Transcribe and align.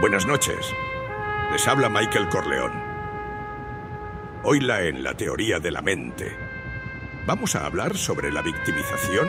Buenas 0.00 0.26
noches. 0.26 0.72
Les 1.50 1.66
habla 1.66 1.88
Michael 1.88 2.28
Corleone. 2.28 2.80
Hoyla 4.44 4.84
en 4.84 5.02
la 5.02 5.14
teoría 5.14 5.58
de 5.58 5.72
la 5.72 5.82
mente. 5.82 6.36
Vamos 7.26 7.56
a 7.56 7.66
hablar 7.66 7.96
sobre 7.96 8.30
la 8.30 8.40
victimización 8.40 9.28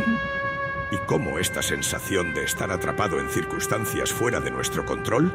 y 0.91 0.97
cómo 1.07 1.39
esta 1.39 1.63
sensación 1.63 2.35
de 2.35 2.43
estar 2.43 2.69
atrapado 2.69 3.19
en 3.19 3.29
circunstancias 3.29 4.13
fuera 4.13 4.41
de 4.41 4.51
nuestro 4.51 4.85
control 4.85 5.33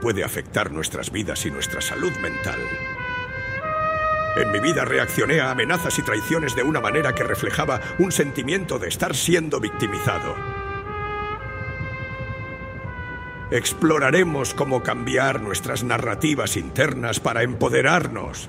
puede 0.00 0.24
afectar 0.24 0.72
nuestras 0.72 1.12
vidas 1.12 1.46
y 1.46 1.52
nuestra 1.52 1.80
salud 1.80 2.12
mental. 2.16 2.58
En 4.34 4.50
mi 4.50 4.58
vida 4.58 4.84
reaccioné 4.84 5.42
a 5.42 5.52
amenazas 5.52 5.96
y 6.00 6.02
traiciones 6.02 6.56
de 6.56 6.64
una 6.64 6.80
manera 6.80 7.14
que 7.14 7.22
reflejaba 7.22 7.80
un 8.00 8.10
sentimiento 8.10 8.80
de 8.80 8.88
estar 8.88 9.14
siendo 9.14 9.60
victimizado. 9.60 10.63
Exploraremos 13.50 14.54
cómo 14.54 14.82
cambiar 14.82 15.42
nuestras 15.42 15.84
narrativas 15.84 16.56
internas 16.56 17.20
para 17.20 17.42
empoderarnos. 17.42 18.48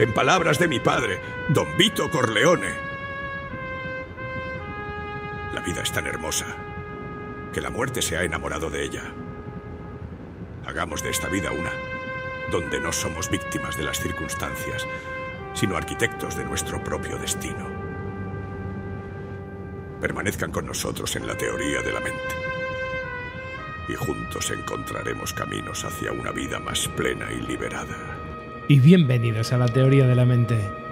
En 0.00 0.12
palabras 0.12 0.58
de 0.58 0.66
mi 0.66 0.80
padre, 0.80 1.20
Don 1.48 1.76
Vito 1.76 2.10
Corleone. 2.10 2.72
La 5.54 5.60
vida 5.60 5.82
es 5.82 5.92
tan 5.92 6.06
hermosa 6.06 6.46
que 7.52 7.60
la 7.60 7.70
muerte 7.70 8.02
se 8.02 8.16
ha 8.16 8.24
enamorado 8.24 8.70
de 8.70 8.84
ella. 8.84 9.04
Hagamos 10.66 11.02
de 11.02 11.10
esta 11.10 11.28
vida 11.28 11.52
una 11.52 11.70
donde 12.50 12.80
no 12.80 12.92
somos 12.92 13.30
víctimas 13.30 13.76
de 13.76 13.84
las 13.84 14.00
circunstancias, 14.00 14.86
sino 15.54 15.76
arquitectos 15.76 16.34
de 16.34 16.44
nuestro 16.44 16.82
propio 16.82 17.18
destino. 17.18 17.66
Permanezcan 20.00 20.50
con 20.50 20.66
nosotros 20.66 21.14
en 21.16 21.26
la 21.26 21.36
teoría 21.36 21.82
de 21.82 21.92
la 21.92 22.00
mente 22.00 22.47
y 23.88 23.94
juntos 23.94 24.50
encontraremos 24.50 25.32
caminos 25.32 25.84
hacia 25.84 26.12
una 26.12 26.30
vida 26.30 26.58
más 26.58 26.88
plena 26.88 27.32
y 27.32 27.40
liberada. 27.46 27.96
Y 28.68 28.80
bienvenidos 28.80 29.52
a 29.52 29.58
la 29.58 29.68
teoría 29.68 30.06
de 30.06 30.14
la 30.14 30.26
mente. 30.26 30.87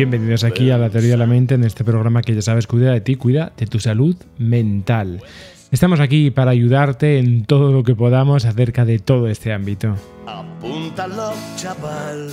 Bienvenidos 0.00 0.44
aquí 0.44 0.70
a 0.70 0.78
la 0.78 0.88
teoría 0.88 1.10
de 1.10 1.16
la 1.18 1.26
mente 1.26 1.56
en 1.56 1.62
este 1.62 1.84
programa 1.84 2.22
que 2.22 2.34
ya 2.34 2.40
sabes 2.40 2.66
cuida 2.66 2.90
de 2.90 3.02
ti, 3.02 3.16
cuida 3.16 3.52
de 3.58 3.66
tu 3.66 3.78
salud 3.80 4.16
mental. 4.38 5.20
Estamos 5.72 6.00
aquí 6.00 6.30
para 6.30 6.52
ayudarte 6.52 7.18
en 7.18 7.44
todo 7.44 7.70
lo 7.70 7.82
que 7.82 7.94
podamos 7.94 8.46
acerca 8.46 8.86
de 8.86 8.98
todo 8.98 9.28
este 9.28 9.52
ámbito. 9.52 9.96
Apúntalo, 10.26 11.34
chaval 11.56 12.30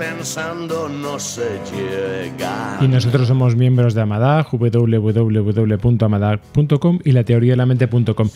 pensando 0.00 0.88
no 0.88 1.18
se 1.18 1.60
llega. 1.70 2.78
Y 2.80 2.88
nosotros 2.88 3.28
somos 3.28 3.54
miembros 3.54 3.92
de 3.92 4.00
Amadag, 4.00 4.46
www.amadag.com 4.50 6.98
y 7.04 7.12
la 7.12 7.24
teoría 7.24 7.52
de 7.52 7.58
la 7.58 7.66
mente.com. 7.66 8.30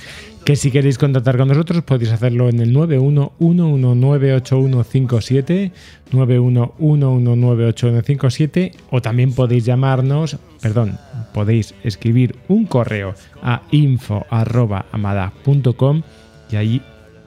Que 0.44 0.56
si 0.56 0.70
queréis 0.70 0.98
contactar 0.98 1.38
con 1.38 1.48
nosotros 1.48 1.82
podéis 1.82 2.12
hacerlo 2.12 2.50
en 2.50 2.60
el 2.60 2.76
911198157, 2.76 5.72
911198157 6.12 8.72
o 8.91 9.00
también 9.00 9.32
podéis 9.32 9.64
llamarnos, 9.64 10.36
perdón, 10.60 10.98
podéis 11.32 11.75
escribir 11.82 12.36
un 12.48 12.66
correo 12.66 13.14
a 13.42 13.62
info@amadag.com 13.70 16.02
y 16.50 16.56
ahí 16.56 16.82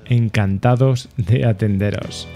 encantados 0.05 1.09
de 1.17 1.43
atenderos. 1.43 2.27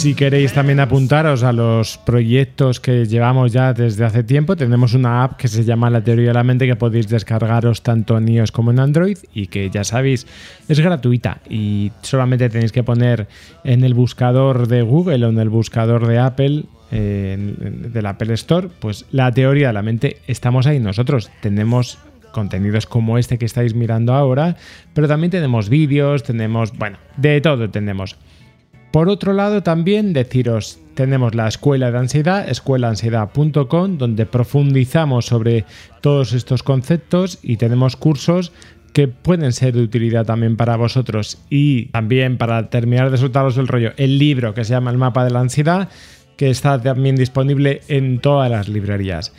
Si 0.00 0.14
queréis 0.14 0.54
también 0.54 0.80
apuntaros 0.80 1.42
a 1.42 1.52
los 1.52 1.98
proyectos 1.98 2.80
que 2.80 3.04
llevamos 3.04 3.52
ya 3.52 3.74
desde 3.74 4.04
hace 4.04 4.22
tiempo, 4.22 4.56
tenemos 4.56 4.94
una 4.94 5.24
app 5.24 5.36
que 5.36 5.46
se 5.46 5.64
llama 5.64 5.90
La 5.90 6.02
Teoría 6.02 6.28
de 6.28 6.34
la 6.34 6.42
Mente 6.42 6.66
que 6.66 6.74
podéis 6.74 7.08
descargaros 7.08 7.82
tanto 7.82 8.16
en 8.16 8.28
iOS 8.28 8.50
como 8.50 8.70
en 8.70 8.80
Android 8.80 9.18
y 9.34 9.48
que 9.48 9.68
ya 9.68 9.84
sabéis 9.84 10.26
es 10.68 10.80
gratuita 10.80 11.40
y 11.50 11.92
solamente 12.00 12.48
tenéis 12.48 12.72
que 12.72 12.82
poner 12.82 13.28
en 13.62 13.84
el 13.84 13.92
buscador 13.92 14.68
de 14.68 14.80
Google 14.80 15.26
o 15.26 15.28
en 15.28 15.38
el 15.38 15.50
buscador 15.50 16.06
de 16.06 16.18
Apple 16.18 16.64
del 16.90 18.06
Apple 18.06 18.32
Store, 18.34 18.68
pues 18.80 19.04
la 19.12 19.30
teoría 19.32 19.68
de 19.68 19.72
la 19.74 19.82
mente, 19.82 20.22
estamos 20.26 20.66
ahí 20.66 20.80
nosotros. 20.80 21.30
Tenemos 21.40 21.98
contenidos 22.30 22.86
como 22.86 23.18
este 23.18 23.38
que 23.38 23.44
estáis 23.44 23.74
mirando 23.74 24.14
ahora, 24.14 24.56
pero 24.94 25.08
también 25.08 25.30
tenemos 25.30 25.68
vídeos, 25.68 26.22
tenemos, 26.22 26.72
bueno, 26.76 26.98
de 27.16 27.40
todo 27.40 27.70
tenemos. 27.70 28.16
Por 28.90 29.08
otro 29.08 29.32
lado, 29.32 29.62
también 29.62 30.12
deciros, 30.12 30.80
tenemos 30.94 31.34
la 31.36 31.46
Escuela 31.46 31.92
de 31.92 31.98
Ansiedad, 31.98 32.48
escuelaansiedad.com, 32.48 33.98
donde 33.98 34.26
profundizamos 34.26 35.26
sobre 35.26 35.64
todos 36.00 36.32
estos 36.32 36.64
conceptos 36.64 37.38
y 37.42 37.56
tenemos 37.56 37.94
cursos 37.94 38.52
que 38.92 39.06
pueden 39.06 39.52
ser 39.52 39.74
de 39.74 39.82
utilidad 39.82 40.26
también 40.26 40.56
para 40.56 40.76
vosotros. 40.76 41.38
Y 41.48 41.86
también, 41.86 42.36
para 42.36 42.68
terminar 42.68 43.10
de 43.10 43.18
soltaros 43.18 43.56
el 43.58 43.68
rollo, 43.68 43.92
el 43.96 44.18
libro 44.18 44.54
que 44.54 44.64
se 44.64 44.72
llama 44.72 44.90
El 44.90 44.98
mapa 44.98 45.24
de 45.24 45.30
la 45.30 45.40
ansiedad, 45.40 45.88
que 46.36 46.50
está 46.50 46.80
también 46.80 47.16
disponible 47.16 47.82
en 47.86 48.18
todas 48.18 48.50
las 48.50 48.68
librerías. 48.68 49.32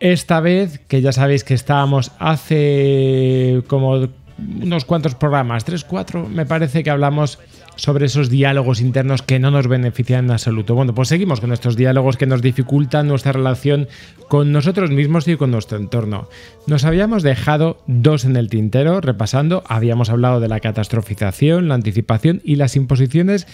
Esta 0.00 0.40
vez, 0.40 0.80
que 0.88 1.00
ya 1.00 1.12
sabéis 1.12 1.44
que 1.44 1.54
estábamos 1.54 2.12
hace 2.18 3.62
como 3.68 4.08
unos 4.38 4.84
cuantos 4.84 5.14
programas, 5.14 5.64
tres, 5.64 5.84
cuatro, 5.84 6.28
me 6.28 6.44
parece 6.44 6.82
que 6.82 6.90
hablamos 6.90 7.38
sobre 7.76 8.06
esos 8.06 8.30
diálogos 8.30 8.80
internos 8.80 9.22
que 9.22 9.38
no 9.38 9.50
nos 9.50 9.68
benefician 9.68 10.26
en 10.26 10.30
absoluto. 10.32 10.74
Bueno, 10.74 10.94
pues 10.94 11.08
seguimos 11.08 11.40
con 11.40 11.52
estos 11.52 11.76
diálogos 11.76 12.16
que 12.16 12.26
nos 12.26 12.42
dificultan 12.42 13.08
nuestra 13.08 13.32
relación 13.32 13.88
con 14.28 14.52
nosotros 14.52 14.90
mismos 14.90 15.28
y 15.28 15.36
con 15.36 15.50
nuestro 15.50 15.78
entorno. 15.78 16.28
Nos 16.66 16.84
habíamos 16.84 17.22
dejado 17.22 17.78
dos 17.86 18.24
en 18.24 18.36
el 18.36 18.48
tintero, 18.48 19.00
repasando, 19.00 19.62
habíamos 19.66 20.10
hablado 20.10 20.40
de 20.40 20.48
la 20.48 20.60
catastrofización, 20.60 21.68
la 21.68 21.74
anticipación 21.74 22.40
y 22.44 22.56
las 22.56 22.76
imposiciones 22.76 23.46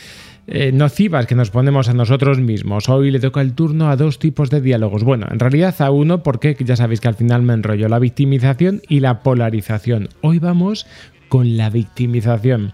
eh, 0.46 0.72
nocivas 0.72 1.26
que 1.26 1.34
nos 1.34 1.50
ponemos 1.50 1.88
a 1.88 1.94
nosotros 1.94 2.40
mismos. 2.40 2.88
Hoy 2.88 3.10
le 3.10 3.20
toca 3.20 3.40
el 3.40 3.52
turno 3.54 3.90
a 3.90 3.96
dos 3.96 4.18
tipos 4.18 4.50
de 4.50 4.60
diálogos. 4.60 5.04
Bueno, 5.04 5.26
en 5.30 5.38
realidad 5.38 5.80
a 5.80 5.90
uno 5.90 6.22
porque 6.22 6.56
ya 6.58 6.76
sabéis 6.76 7.00
que 7.00 7.08
al 7.08 7.14
final 7.14 7.42
me 7.42 7.54
enrollo 7.54 7.88
la 7.88 7.98
victimización 7.98 8.82
y 8.88 9.00
la 9.00 9.22
polarización. 9.22 10.08
Hoy 10.22 10.38
vamos 10.38 10.86
con 11.28 11.56
la 11.56 11.70
victimización. 11.70 12.72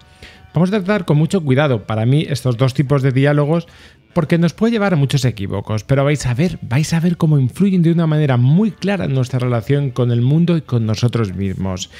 Vamos 0.56 0.70
a 0.70 0.80
tratar 0.80 1.04
con 1.04 1.18
mucho 1.18 1.42
cuidado 1.42 1.82
para 1.82 2.06
mí 2.06 2.24
estos 2.30 2.56
dos 2.56 2.72
tipos 2.72 3.02
de 3.02 3.12
diálogos 3.12 3.68
porque 4.14 4.38
nos 4.38 4.54
puede 4.54 4.72
llevar 4.72 4.94
a 4.94 4.96
muchos 4.96 5.26
equívocos, 5.26 5.84
pero 5.84 6.02
vais 6.02 6.24
a 6.24 6.32
ver, 6.32 6.58
vais 6.62 6.94
a 6.94 7.00
ver 7.00 7.18
cómo 7.18 7.38
influyen 7.38 7.82
de 7.82 7.92
una 7.92 8.06
manera 8.06 8.38
muy 8.38 8.70
clara 8.70 9.06
nuestra 9.06 9.38
relación 9.38 9.90
con 9.90 10.10
el 10.10 10.22
mundo 10.22 10.56
y 10.56 10.62
con 10.62 10.86
nosotros 10.86 11.34
mismos. 11.34 11.90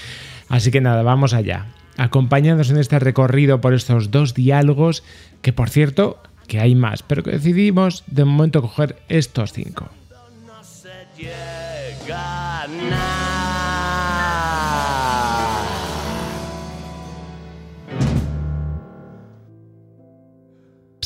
Así 0.49 0.71
que 0.71 0.81
nada, 0.81 1.03
vamos 1.03 1.35
allá. 1.35 1.67
Acompañados 1.99 2.71
en 2.71 2.79
este 2.79 2.99
recorrido 2.99 3.61
por 3.61 3.75
estos 3.75 4.11
dos 4.11 4.33
diálogos, 4.33 5.05
que 5.43 5.53
por 5.53 5.69
cierto, 5.69 6.23
que 6.47 6.59
hay 6.59 6.75
más, 6.75 7.03
pero 7.03 7.23
que 7.23 7.33
decidimos 7.33 8.05
de 8.07 8.25
momento 8.25 8.63
coger 8.63 8.97
estos 9.11 9.53
cinco. 9.53 9.91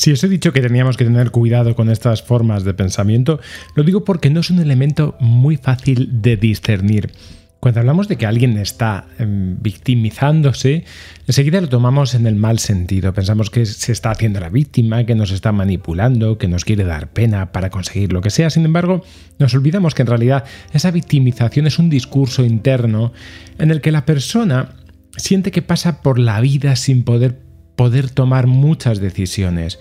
Si 0.01 0.11
os 0.13 0.25
he 0.25 0.29
dicho 0.31 0.55
que 0.55 0.63
teníamos 0.63 0.97
que 0.97 1.05
tener 1.05 1.31
cuidado 1.31 1.77
con 1.77 1.91
estas 1.91 2.23
formas 2.23 2.65
de 2.65 2.73
pensamiento, 2.73 3.39
lo 3.75 3.83
digo 3.83 4.03
porque 4.03 4.31
no 4.31 4.41
es 4.41 4.49
un 4.49 4.59
elemento 4.59 5.15
muy 5.21 5.59
fácil 5.59 6.23
de 6.23 6.39
discernir. 6.39 7.13
Cuando 7.61 7.81
hablamos 7.81 8.09
de 8.09 8.17
que 8.17 8.25
alguien 8.25 8.57
está 8.57 9.09
em, 9.19 9.61
victimizándose, 9.61 10.87
enseguida 11.27 11.61
lo 11.61 11.69
tomamos 11.69 12.15
en 12.15 12.27
el 12.27 12.35
mal 12.35 12.61
sentido. 12.61 13.13
Pensamos 13.13 13.51
que 13.51 13.67
se 13.67 13.93
está 13.93 14.11
haciendo 14.11 14.41
la 14.41 14.49
víctima, 14.49 15.05
que 15.05 15.15
nos 15.15 15.33
está 15.33 15.53
manipulando, 15.53 16.39
que 16.39 16.49
nos 16.49 16.65
quiere 16.65 16.85
dar 16.85 17.11
pena 17.11 17.53
para 17.53 17.69
conseguir 17.69 18.11
lo 18.11 18.23
que 18.23 18.31
sea. 18.31 18.49
Sin 18.49 18.65
embargo, 18.65 19.05
nos 19.39 19.53
olvidamos 19.53 19.95
que 19.95 20.01
en 20.01 20.09
realidad 20.09 20.45
esa 20.73 20.91
victimización 20.91 21.67
es 21.67 21.79
un 21.79 21.91
discurso 21.91 22.43
interno 22.43 23.13
en 23.59 23.71
el 23.71 23.83
que 23.83 23.93
la 23.93 24.07
persona 24.07 24.77
siente 25.19 25.51
que 25.51 25.61
pasa 25.61 26.01
por 26.01 26.19
la 26.19 26.41
vida 26.41 26.75
sin 26.77 27.05
poder 27.05 27.50
poder 27.81 28.11
tomar 28.11 28.47
muchas 28.47 29.01
decisiones 29.01 29.81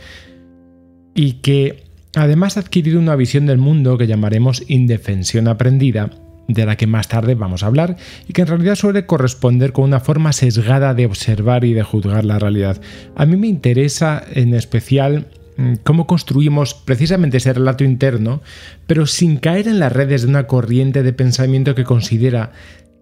y 1.13 1.33
que 1.41 1.83
además 2.15 2.55
ha 2.55 2.61
adquirido 2.61 2.97
una 2.97 3.17
visión 3.17 3.45
del 3.45 3.57
mundo 3.57 3.97
que 3.97 4.07
llamaremos 4.07 4.63
indefensión 4.69 5.49
aprendida, 5.49 6.09
de 6.47 6.65
la 6.65 6.77
que 6.77 6.87
más 6.87 7.09
tarde 7.09 7.35
vamos 7.35 7.61
a 7.61 7.65
hablar, 7.65 7.97
y 8.25 8.31
que 8.31 8.43
en 8.43 8.47
realidad 8.47 8.75
suele 8.75 9.05
corresponder 9.05 9.73
con 9.73 9.83
una 9.83 9.99
forma 9.99 10.31
sesgada 10.31 10.93
de 10.93 11.07
observar 11.07 11.65
y 11.65 11.73
de 11.73 11.83
juzgar 11.83 12.23
la 12.23 12.39
realidad. 12.39 12.79
A 13.17 13.25
mí 13.25 13.35
me 13.35 13.47
interesa 13.47 14.23
en 14.33 14.53
especial 14.53 15.27
mm, 15.57 15.73
cómo 15.83 16.07
construimos 16.07 16.75
precisamente 16.75 17.35
ese 17.35 17.51
relato 17.51 17.83
interno, 17.83 18.41
pero 18.87 19.07
sin 19.07 19.35
caer 19.35 19.67
en 19.67 19.79
las 19.79 19.91
redes 19.91 20.21
de 20.21 20.29
una 20.29 20.47
corriente 20.47 21.03
de 21.03 21.11
pensamiento 21.11 21.75
que 21.75 21.83
considera 21.83 22.53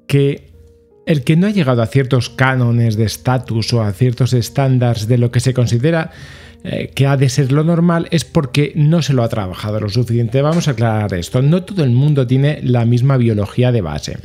que 0.07 0.56
el 1.07 1.23
que 1.23 1.37
no 1.37 1.47
ha 1.47 1.51
llegado 1.51 1.81
a 1.81 1.87
ciertos 1.87 2.29
cánones 2.29 2.97
de 2.97 3.05
estatus 3.05 3.73
o 3.73 3.81
a 3.81 3.91
ciertos 3.93 4.33
estándares 4.33 5.07
de 5.07 5.17
lo 5.17 5.31
que 5.31 5.39
se 5.39 5.53
considera 5.53 6.11
eh, 6.63 6.91
que 6.93 7.07
ha 7.07 7.15
de 7.15 7.29
ser 7.29 7.53
lo 7.53 7.63
normal 7.63 8.07
es 8.11 8.25
porque 8.25 8.73
no 8.75 9.01
se 9.01 9.13
lo 9.13 9.23
ha 9.23 9.29
trabajado 9.29 9.79
lo 9.79 9.89
suficiente. 9.89 10.41
Vamos 10.41 10.67
a 10.67 10.71
aclarar 10.71 11.13
esto. 11.13 11.41
No 11.41 11.63
todo 11.63 11.83
el 11.85 11.91
mundo 11.91 12.27
tiene 12.27 12.59
la 12.61 12.83
misma 12.85 13.15
biología 13.15 13.71
de 13.71 13.81
base. 13.81 14.17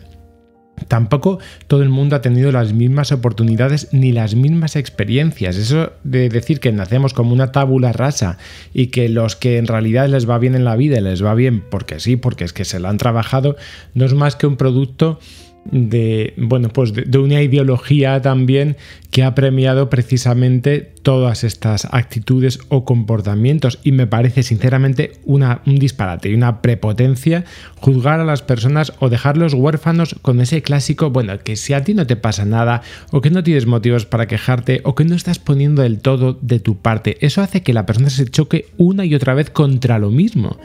Tampoco 0.89 1.39
todo 1.69 1.85
el 1.85 1.89
mundo 1.89 2.17
ha 2.17 2.21
tenido 2.21 2.51
las 2.51 2.73
mismas 2.73 3.13
oportunidades 3.13 3.89
ni 3.93 4.11
las 4.11 4.35
mismas 4.35 4.75
experiencias. 4.75 5.57
Eso 5.57 5.93
de 6.03 6.29
decir 6.31 6.59
que 6.59 6.73
nacemos 6.73 7.15
como 7.15 7.33
una 7.33 7.53
tábula 7.53 7.93
rasa 7.93 8.39
y 8.75 8.89
que 8.89 9.09
los 9.09 9.37
que 9.37 9.59
en 9.59 9.69
realidad 9.69 10.09
les 10.09 10.29
va 10.29 10.39
bien 10.39 10.57
en 10.57 10.65
la 10.65 10.75
vida 10.75 11.01
les 11.01 11.25
va 11.25 11.35
bien 11.35 11.63
porque 11.71 12.01
sí, 12.01 12.17
porque 12.17 12.43
es 12.43 12.53
que 12.53 12.65
se 12.65 12.81
lo 12.81 12.89
han 12.89 12.99
trabajado, 12.99 13.55
no 13.95 14.05
es 14.05 14.15
más 14.15 14.35
que 14.35 14.49
un 14.49 14.57
producto 14.57 15.21
de, 15.65 16.35
bueno, 16.37 16.69
pues 16.71 16.93
de, 16.93 17.19
una 17.19 17.41
ideología 17.41 18.21
también 18.21 18.77
que 19.11 19.23
ha 19.23 19.35
premiado 19.35 19.91
precisamente 19.91 20.81
todas 21.03 21.45
estas 21.45 21.87
actitudes 21.91 22.59
o 22.69 22.85
comportamientos 22.85 23.79
y 23.85 23.93
me 23.93 24.07
parece 24.07 24.43
sinceramente 24.43 25.13
una, 25.25 25.61
un 25.67 25.77
disparate 25.77 26.31
y 26.31 26.35
una 26.35 26.63
prepotencia 26.63 27.45
juzgar 27.77 28.21
a 28.21 28.25
las 28.25 28.43
personas 28.43 28.93
o 28.99 29.09
dejarlos 29.09 29.55
huérfanos 29.55 30.17
con 30.23 30.41
ese 30.41 30.63
clásico, 30.63 31.11
bueno, 31.11 31.39
que 31.39 31.57
si 31.57 31.75
a 31.75 31.85
ti 31.85 31.95
no 31.95 32.07
te 32.07 32.17
pasa 32.17 32.45
nada 32.45 32.83
o 33.11 33.21
que 33.21 33.31
no 33.31 33.43
tienes 33.43 33.67
motivos 33.67 34.07
para 34.07 34.27
quejarte 34.27 34.81
o 34.85 34.95
que 34.95 35.05
no 35.05 35.15
estás 35.15 35.39
poniendo 35.39 35.83
del 35.83 36.01
todo 36.01 36.39
de 36.41 36.61
tu 36.61 36.77
parte, 36.77 37.19
eso 37.21 37.43
hace 37.43 37.63
que 37.63 37.73
la 37.73 37.87
persona 37.87 38.11
se 38.11 38.27
choque 38.27 38.67
una 38.79 39.05
y 39.05 39.15
otra 39.15 39.35
vez 39.35 39.51
contra 39.51 39.99
lo 39.99 40.11
mismo. 40.11 40.59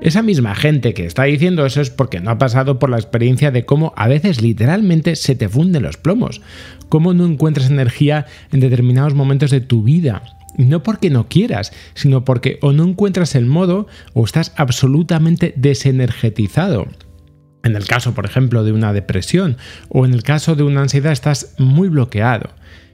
Esa 0.00 0.22
misma 0.22 0.54
gente 0.54 0.94
que 0.94 1.06
está 1.06 1.24
diciendo 1.24 1.66
eso 1.66 1.80
es 1.80 1.90
porque 1.90 2.20
no 2.20 2.30
ha 2.30 2.38
pasado 2.38 2.78
por 2.78 2.88
la 2.88 2.98
experiencia 2.98 3.50
de 3.50 3.64
cómo 3.64 3.92
a 3.96 4.06
veces 4.06 4.40
literalmente 4.40 5.16
se 5.16 5.34
te 5.34 5.48
funden 5.48 5.82
los 5.82 5.96
plomos, 5.96 6.40
cómo 6.88 7.14
no 7.14 7.26
encuentras 7.26 7.68
energía 7.68 8.26
en 8.52 8.60
determinados 8.60 9.14
momentos 9.14 9.50
de 9.50 9.60
tu 9.60 9.82
vida. 9.82 10.22
No 10.56 10.84
porque 10.84 11.10
no 11.10 11.28
quieras, 11.28 11.72
sino 11.94 12.24
porque 12.24 12.58
o 12.62 12.72
no 12.72 12.84
encuentras 12.84 13.34
el 13.34 13.46
modo 13.46 13.88
o 14.12 14.24
estás 14.24 14.52
absolutamente 14.56 15.52
desenergetizado. 15.56 16.86
En 17.64 17.74
el 17.74 17.86
caso, 17.86 18.14
por 18.14 18.24
ejemplo, 18.24 18.62
de 18.62 18.72
una 18.72 18.92
depresión 18.92 19.56
o 19.88 20.06
en 20.06 20.14
el 20.14 20.22
caso 20.22 20.54
de 20.54 20.62
una 20.62 20.82
ansiedad 20.82 21.12
estás 21.12 21.54
muy 21.58 21.88
bloqueado. 21.88 22.50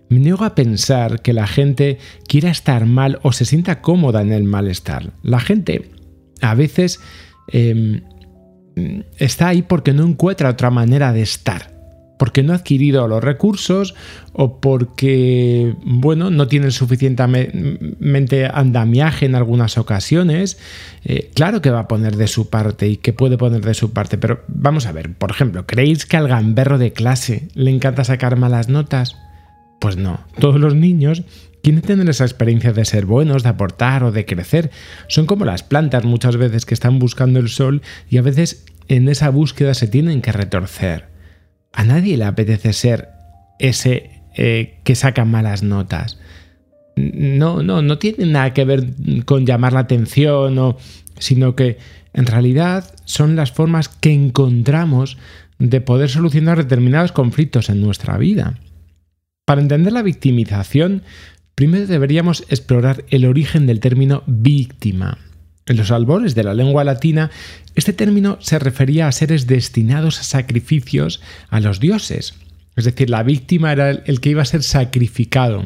Me 0.08 0.20
niego 0.20 0.44
a 0.44 0.54
pensar 0.54 1.20
que 1.20 1.32
la 1.34 1.46
gente 1.46 1.98
quiera 2.26 2.50
estar 2.50 2.86
mal 2.86 3.18
o 3.22 3.32
se 3.32 3.44
sienta 3.44 3.82
cómoda 3.82 4.22
en 4.22 4.32
el 4.32 4.44
malestar. 4.44 5.12
La 5.22 5.40
gente 5.40 5.90
a 6.44 6.54
veces 6.54 7.00
em, 7.48 8.02
está 9.18 9.48
ahí 9.48 9.62
porque 9.62 9.92
no 9.92 10.06
encuentra 10.06 10.50
otra 10.50 10.70
manera 10.70 11.12
de 11.12 11.22
estar. 11.22 11.72
Porque 12.16 12.44
no 12.44 12.52
ha 12.52 12.56
adquirido 12.56 13.08
los 13.08 13.24
recursos 13.24 13.96
o 14.32 14.60
porque, 14.60 15.74
bueno, 15.84 16.30
no 16.30 16.46
tiene 16.46 16.70
suficientemente 16.70 18.46
andamiaje 18.46 19.26
en 19.26 19.34
algunas 19.34 19.78
ocasiones. 19.78 20.56
Eh, 21.04 21.30
claro 21.34 21.60
que 21.60 21.70
va 21.70 21.80
a 21.80 21.88
poner 21.88 22.16
de 22.16 22.28
su 22.28 22.48
parte 22.48 22.88
y 22.88 22.98
que 22.98 23.12
puede 23.12 23.36
poner 23.36 23.62
de 23.62 23.74
su 23.74 23.92
parte, 23.92 24.16
pero 24.16 24.44
vamos 24.46 24.86
a 24.86 24.92
ver, 24.92 25.12
por 25.14 25.32
ejemplo, 25.32 25.66
¿creéis 25.66 26.06
que 26.06 26.16
al 26.16 26.28
gamberro 26.28 26.78
de 26.78 26.92
clase 26.92 27.48
le 27.54 27.72
encanta 27.72 28.04
sacar 28.04 28.36
malas 28.36 28.68
notas? 28.68 29.16
Pues 29.80 29.96
no, 29.96 30.20
todos 30.38 30.60
los 30.60 30.76
niños 30.76 31.24
quieren 31.64 31.80
tener 31.80 32.08
esa 32.10 32.24
experiencia 32.24 32.74
de 32.74 32.84
ser 32.84 33.06
buenos, 33.06 33.42
de 33.42 33.48
aportar 33.48 34.04
o 34.04 34.12
de 34.12 34.26
crecer. 34.26 34.70
Son 35.08 35.24
como 35.24 35.46
las 35.46 35.62
plantas 35.62 36.04
muchas 36.04 36.36
veces 36.36 36.66
que 36.66 36.74
están 36.74 36.98
buscando 36.98 37.40
el 37.40 37.48
sol 37.48 37.80
y 38.10 38.18
a 38.18 38.22
veces 38.22 38.66
en 38.88 39.08
esa 39.08 39.30
búsqueda 39.30 39.72
se 39.72 39.88
tienen 39.88 40.20
que 40.20 40.30
retorcer. 40.30 41.06
A 41.72 41.82
nadie 41.82 42.18
le 42.18 42.24
apetece 42.24 42.74
ser 42.74 43.08
ese 43.58 44.10
eh, 44.36 44.78
que 44.84 44.94
saca 44.94 45.24
malas 45.24 45.62
notas. 45.62 46.18
No, 46.96 47.62
no, 47.62 47.80
no 47.80 47.98
tiene 47.98 48.26
nada 48.26 48.52
que 48.52 48.66
ver 48.66 48.86
con 49.24 49.46
llamar 49.46 49.72
la 49.72 49.80
atención, 49.80 50.76
sino 51.18 51.56
que 51.56 51.78
en 52.12 52.26
realidad 52.26 52.94
son 53.06 53.36
las 53.36 53.52
formas 53.52 53.88
que 53.88 54.12
encontramos 54.12 55.16
de 55.58 55.80
poder 55.80 56.10
solucionar 56.10 56.58
determinados 56.58 57.12
conflictos 57.12 57.70
en 57.70 57.80
nuestra 57.80 58.18
vida. 58.18 58.58
Para 59.46 59.60
entender 59.60 59.92
la 59.92 60.02
victimización, 60.02 61.02
Primero 61.54 61.86
deberíamos 61.86 62.44
explorar 62.48 63.04
el 63.10 63.26
origen 63.26 63.66
del 63.66 63.80
término 63.80 64.24
víctima. 64.26 65.18
En 65.66 65.76
los 65.76 65.90
albores 65.90 66.34
de 66.34 66.44
la 66.44 66.52
lengua 66.52 66.84
latina, 66.84 67.30
este 67.74 67.92
término 67.92 68.38
se 68.40 68.58
refería 68.58 69.08
a 69.08 69.12
seres 69.12 69.46
destinados 69.46 70.20
a 70.20 70.24
sacrificios 70.24 71.22
a 71.48 71.60
los 71.60 71.80
dioses. 71.80 72.34
Es 72.76 72.84
decir, 72.84 73.08
la 73.08 73.22
víctima 73.22 73.72
era 73.72 73.90
el 73.90 74.20
que 74.20 74.30
iba 74.30 74.42
a 74.42 74.46
ser 74.46 74.62
sacrificado. 74.62 75.64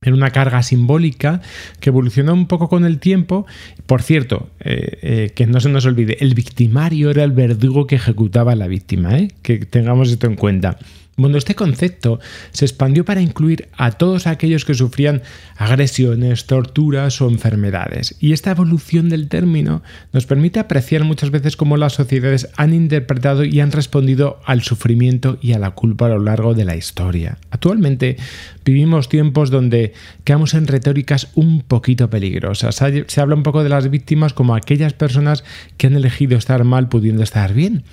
Era 0.00 0.14
una 0.14 0.30
carga 0.30 0.62
simbólica 0.62 1.42
que 1.80 1.90
evolucionó 1.90 2.32
un 2.32 2.46
poco 2.46 2.68
con 2.68 2.86
el 2.86 3.00
tiempo. 3.00 3.46
Por 3.84 4.00
cierto, 4.02 4.48
eh, 4.60 4.98
eh, 5.02 5.32
que 5.34 5.46
no 5.46 5.60
se 5.60 5.68
nos 5.68 5.84
olvide, 5.84 6.16
el 6.20 6.34
victimario 6.34 7.10
era 7.10 7.24
el 7.24 7.32
verdugo 7.32 7.86
que 7.86 7.96
ejecutaba 7.96 8.52
a 8.52 8.56
la 8.56 8.68
víctima, 8.68 9.18
¿eh? 9.18 9.28
que 9.42 9.58
tengamos 9.66 10.10
esto 10.10 10.26
en 10.26 10.36
cuenta. 10.36 10.78
Bueno, 11.20 11.36
este 11.36 11.54
concepto 11.54 12.18
se 12.50 12.64
expandió 12.64 13.04
para 13.04 13.20
incluir 13.20 13.68
a 13.76 13.92
todos 13.92 14.26
aquellos 14.26 14.64
que 14.64 14.74
sufrían 14.74 15.22
agresiones, 15.56 16.46
torturas 16.46 17.20
o 17.20 17.28
enfermedades. 17.28 18.16
Y 18.20 18.32
esta 18.32 18.50
evolución 18.50 19.10
del 19.10 19.28
término 19.28 19.82
nos 20.12 20.24
permite 20.24 20.60
apreciar 20.60 21.04
muchas 21.04 21.30
veces 21.30 21.56
cómo 21.56 21.76
las 21.76 21.92
sociedades 21.92 22.48
han 22.56 22.72
interpretado 22.72 23.44
y 23.44 23.60
han 23.60 23.70
respondido 23.70 24.40
al 24.46 24.62
sufrimiento 24.62 25.38
y 25.42 25.52
a 25.52 25.58
la 25.58 25.72
culpa 25.72 26.06
a 26.06 26.10
lo 26.10 26.20
largo 26.20 26.54
de 26.54 26.64
la 26.64 26.74
historia. 26.76 27.36
Actualmente 27.50 28.16
vivimos 28.64 29.10
tiempos 29.10 29.50
donde 29.50 29.92
quedamos 30.24 30.54
en 30.54 30.66
retóricas 30.66 31.28
un 31.34 31.60
poquito 31.60 32.08
peligrosas. 32.08 32.76
Se 33.06 33.20
habla 33.20 33.34
un 33.34 33.42
poco 33.42 33.62
de 33.62 33.68
las 33.68 33.90
víctimas 33.90 34.32
como 34.32 34.54
aquellas 34.54 34.94
personas 34.94 35.44
que 35.76 35.88
han 35.88 35.96
elegido 35.96 36.38
estar 36.38 36.64
mal 36.64 36.88
pudiendo 36.88 37.22
estar 37.22 37.52
bien 37.52 37.84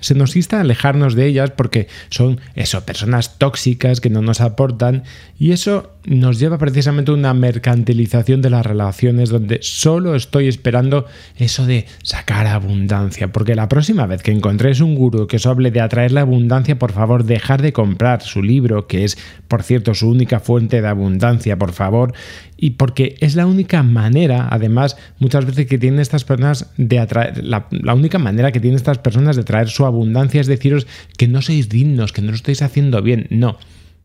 se 0.00 0.14
nos 0.14 0.36
insta 0.36 0.58
a 0.58 0.60
alejarnos 0.60 1.14
de 1.14 1.26
ellas 1.26 1.50
porque 1.50 1.88
son 2.10 2.40
eso, 2.54 2.84
personas 2.84 3.38
tóxicas 3.38 4.00
que 4.00 4.10
no 4.10 4.22
nos 4.22 4.40
aportan 4.40 5.04
y 5.38 5.52
eso 5.52 5.90
nos 6.06 6.38
lleva 6.38 6.56
precisamente 6.56 7.10
a 7.10 7.14
una 7.14 7.34
mercantilización 7.34 8.40
de 8.40 8.50
las 8.50 8.64
relaciones 8.64 9.28
donde 9.28 9.58
solo 9.62 10.14
estoy 10.14 10.46
esperando 10.46 11.06
eso 11.36 11.66
de 11.66 11.86
sacar 12.02 12.46
abundancia. 12.46 13.32
Porque 13.32 13.54
la 13.54 13.68
próxima 13.68 14.06
vez 14.06 14.22
que 14.22 14.30
encontréis 14.30 14.80
un 14.80 14.94
gurú 14.94 15.26
que 15.26 15.36
os 15.36 15.46
hable 15.46 15.70
de 15.70 15.80
atraer 15.80 16.12
la 16.12 16.20
abundancia, 16.22 16.78
por 16.78 16.92
favor, 16.92 17.24
dejar 17.24 17.60
de 17.60 17.72
comprar 17.72 18.22
su 18.22 18.42
libro, 18.42 18.86
que 18.86 19.04
es, 19.04 19.18
por 19.48 19.62
cierto, 19.62 19.94
su 19.94 20.08
única 20.08 20.38
fuente 20.38 20.80
de 20.80 20.88
abundancia, 20.88 21.58
por 21.58 21.72
favor. 21.72 22.14
Y 22.56 22.70
porque 22.70 23.16
es 23.20 23.34
la 23.34 23.46
única 23.46 23.82
manera, 23.82 24.48
además, 24.50 24.96
muchas 25.18 25.44
veces 25.44 25.66
que 25.66 25.78
tienen 25.78 26.00
estas 26.00 26.24
personas 26.24 26.70
de 26.76 27.00
atraer, 27.00 27.44
la, 27.44 27.66
la 27.70 27.94
única 27.94 28.18
manera 28.18 28.52
que 28.52 28.60
tienen 28.60 28.76
estas 28.76 28.98
personas 28.98 29.36
de 29.36 29.44
traer 29.44 29.68
su 29.68 29.84
abundancia 29.84 30.40
es 30.40 30.46
deciros 30.46 30.86
que 31.18 31.28
no 31.28 31.42
sois 31.42 31.68
dignos, 31.68 32.12
que 32.12 32.22
no 32.22 32.30
lo 32.30 32.36
estáis 32.36 32.62
haciendo 32.62 33.02
bien. 33.02 33.26
No, 33.30 33.58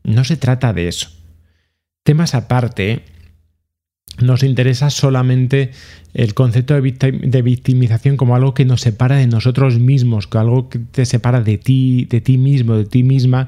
no 0.04 0.24
se 0.24 0.36
trata 0.36 0.74
de 0.74 0.88
eso 0.88 1.21
temas 2.04 2.36
aparte, 2.36 3.04
nos 4.20 4.44
interesa 4.44 4.90
solamente 4.90 5.72
el 6.14 6.34
concepto 6.34 6.74
de 6.74 7.42
victimización 7.42 8.18
como 8.18 8.36
algo 8.36 8.54
que 8.54 8.66
nos 8.66 8.82
separa 8.82 9.16
de 9.16 9.28
nosotros 9.28 9.80
mismos, 9.80 10.28
como 10.28 10.42
algo 10.42 10.70
que 10.70 10.80
te 10.80 11.06
separa 11.06 11.42
de 11.42 11.58
ti, 11.58 12.06
de 12.10 12.22
ti 12.22 12.38
mismo, 12.38 12.76
de 12.76 12.86
ti 12.86 13.04
misma, 13.04 13.48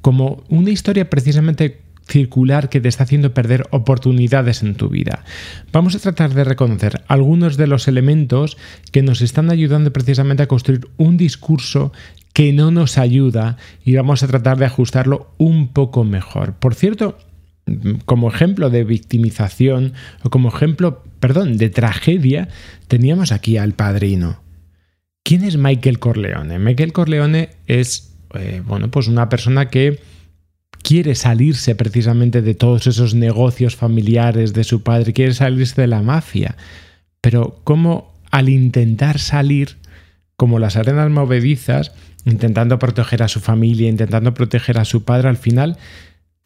como 0.00 0.44
una 0.48 0.70
historia 0.70 1.10
precisamente 1.10 1.80
circular 2.06 2.68
que 2.68 2.80
te 2.80 2.88
está 2.88 3.02
haciendo 3.02 3.34
perder 3.34 3.66
oportunidades 3.70 4.62
en 4.62 4.76
tu 4.76 4.88
vida. 4.88 5.24
Vamos 5.72 5.96
a 5.96 5.98
tratar 5.98 6.34
de 6.34 6.44
reconocer 6.44 7.02
algunos 7.08 7.56
de 7.56 7.66
los 7.66 7.88
elementos 7.88 8.56
que 8.92 9.02
nos 9.02 9.20
están 9.22 9.50
ayudando 9.50 9.92
precisamente 9.92 10.44
a 10.44 10.48
construir 10.48 10.86
un 10.96 11.16
discurso 11.16 11.92
que 12.32 12.52
no 12.52 12.70
nos 12.70 12.98
ayuda 12.98 13.56
y 13.84 13.96
vamos 13.96 14.22
a 14.22 14.28
tratar 14.28 14.58
de 14.58 14.66
ajustarlo 14.66 15.32
un 15.38 15.68
poco 15.68 16.04
mejor. 16.04 16.54
Por 16.54 16.74
cierto, 16.74 17.18
como 18.04 18.28
ejemplo 18.28 18.70
de 18.70 18.84
victimización 18.84 19.92
o 20.22 20.30
como 20.30 20.48
ejemplo, 20.48 21.02
perdón, 21.20 21.56
de 21.56 21.70
tragedia, 21.70 22.48
teníamos 22.88 23.32
aquí 23.32 23.56
al 23.56 23.72
padrino. 23.72 24.40
¿Quién 25.24 25.42
es 25.42 25.56
Michael 25.56 25.98
Corleone? 25.98 26.58
Michael 26.60 26.92
Corleone 26.92 27.50
es, 27.66 28.14
eh, 28.34 28.62
bueno, 28.64 28.90
pues 28.90 29.08
una 29.08 29.28
persona 29.28 29.68
que 29.68 29.98
quiere 30.82 31.16
salirse 31.16 31.74
precisamente 31.74 32.42
de 32.42 32.54
todos 32.54 32.86
esos 32.86 33.16
negocios 33.16 33.74
familiares 33.74 34.52
de 34.52 34.62
su 34.62 34.82
padre, 34.84 35.12
quiere 35.12 35.34
salirse 35.34 35.80
de 35.80 35.88
la 35.88 36.02
mafia, 36.02 36.56
pero 37.20 37.60
como 37.64 38.14
al 38.30 38.48
intentar 38.48 39.18
salir, 39.18 39.78
como 40.36 40.60
las 40.60 40.76
arenas 40.76 41.10
movedizas, 41.10 41.90
intentando 42.24 42.78
proteger 42.78 43.24
a 43.24 43.28
su 43.28 43.40
familia, 43.40 43.88
intentando 43.88 44.32
proteger 44.34 44.78
a 44.78 44.84
su 44.84 45.02
padre, 45.02 45.28
al 45.28 45.36
final 45.36 45.76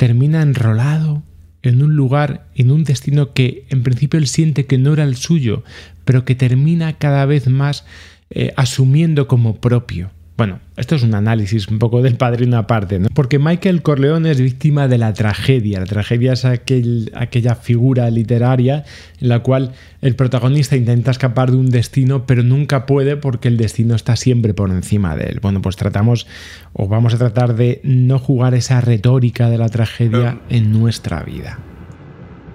termina 0.00 0.40
enrolado 0.40 1.22
en 1.60 1.82
un 1.82 1.94
lugar, 1.94 2.46
en 2.54 2.70
un 2.70 2.84
destino 2.84 3.34
que 3.34 3.66
en 3.68 3.82
principio 3.82 4.18
él 4.18 4.28
siente 4.28 4.64
que 4.64 4.78
no 4.78 4.94
era 4.94 5.04
el 5.04 5.14
suyo, 5.14 5.62
pero 6.06 6.24
que 6.24 6.34
termina 6.34 6.94
cada 6.96 7.26
vez 7.26 7.48
más 7.48 7.84
eh, 8.30 8.54
asumiendo 8.56 9.28
como 9.28 9.60
propio. 9.60 10.10
Bueno, 10.40 10.58
esto 10.78 10.94
es 10.94 11.02
un 11.02 11.14
análisis 11.14 11.68
un 11.68 11.78
poco 11.78 12.00
del 12.00 12.16
padrino 12.16 12.56
aparte, 12.56 12.98
¿no? 12.98 13.08
Porque 13.12 13.38
Michael 13.38 13.82
Corleone 13.82 14.30
es 14.30 14.40
víctima 14.40 14.88
de 14.88 14.96
la 14.96 15.12
tragedia. 15.12 15.80
La 15.80 15.84
tragedia 15.84 16.32
es 16.32 16.46
aquella 16.46 17.56
figura 17.56 18.08
literaria 18.08 18.86
en 19.20 19.28
la 19.28 19.40
cual 19.40 19.74
el 20.00 20.16
protagonista 20.16 20.76
intenta 20.76 21.10
escapar 21.10 21.50
de 21.50 21.58
un 21.58 21.68
destino, 21.68 22.24
pero 22.24 22.42
nunca 22.42 22.86
puede 22.86 23.18
porque 23.18 23.48
el 23.48 23.58
destino 23.58 23.94
está 23.94 24.16
siempre 24.16 24.54
por 24.54 24.70
encima 24.70 25.14
de 25.14 25.24
él. 25.24 25.40
Bueno, 25.42 25.60
pues 25.60 25.76
tratamos 25.76 26.26
o 26.72 26.88
vamos 26.88 27.12
a 27.12 27.18
tratar 27.18 27.54
de 27.54 27.82
no 27.84 28.18
jugar 28.18 28.54
esa 28.54 28.80
retórica 28.80 29.50
de 29.50 29.58
la 29.58 29.68
tragedia 29.68 30.40
en 30.48 30.72
nuestra 30.72 31.22
vida. 31.22 31.58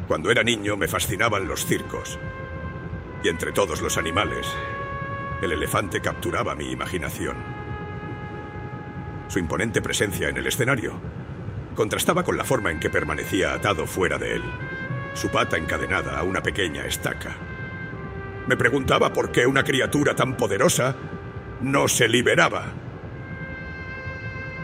Cuando 0.07 0.31
era 0.31 0.41
niño 0.41 0.75
me 0.75 0.87
fascinaban 0.87 1.47
los 1.47 1.67
circos. 1.67 2.17
Y 3.23 3.27
entre 3.27 3.51
todos 3.51 3.79
los 3.83 3.99
animales, 3.99 4.47
el 5.43 5.51
elefante 5.51 6.01
capturaba 6.01 6.55
mi 6.55 6.71
imaginación. 6.71 7.64
Su 9.27 9.39
imponente 9.39 9.81
presencia 9.81 10.29
en 10.29 10.37
el 10.37 10.47
escenario 10.47 10.93
contrastaba 11.75 12.23
con 12.23 12.37
la 12.37 12.43
forma 12.45 12.71
en 12.71 12.79
que 12.79 12.89
permanecía 12.89 13.53
atado 13.53 13.85
fuera 13.85 14.17
de 14.17 14.35
él, 14.35 14.43
su 15.13 15.29
pata 15.29 15.57
encadenada 15.57 16.17
a 16.17 16.23
una 16.23 16.41
pequeña 16.41 16.85
estaca. 16.85 17.35
Me 18.47 18.57
preguntaba 18.57 19.11
por 19.11 19.31
qué 19.31 19.45
una 19.47 19.63
criatura 19.63 20.15
tan 20.15 20.37
poderosa 20.37 20.95
no 21.61 21.87
se 21.87 22.07
liberaba. 22.07 22.73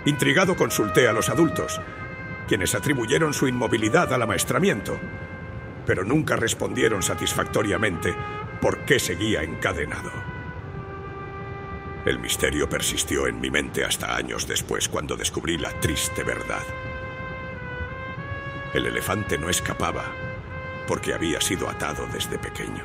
Intrigado 0.06 0.56
consulté 0.56 1.08
a 1.08 1.14
los 1.14 1.30
adultos, 1.30 1.82
quienes 2.48 2.76
atribuyeron 2.76 3.34
su 3.34 3.48
inmovilidad 3.48 4.14
al 4.14 4.22
amaestramiento, 4.22 5.00
pero 5.86 6.04
nunca 6.04 6.36
respondieron 6.36 7.02
satisfactoriamente 7.02 8.16
por 8.62 8.86
qué 8.86 9.00
seguía 9.00 9.42
encadenado. 9.44 10.31
El 12.04 12.18
misterio 12.18 12.68
persistió 12.68 13.28
en 13.28 13.40
mi 13.40 13.52
mente 13.52 13.86
hasta 13.86 14.16
años 14.16 14.48
después 14.48 14.90
cuando 14.90 15.16
descubrí 15.16 15.60
la 15.60 15.70
triste 15.80 16.24
verdad. 16.24 16.64
El 18.74 18.88
elefante 18.88 19.38
no 19.38 19.50
escapaba 19.50 20.06
porque 20.88 21.14
había 21.14 21.40
sido 21.42 21.70
atado 21.70 22.08
desde 22.12 22.40
pequeño. 22.40 22.84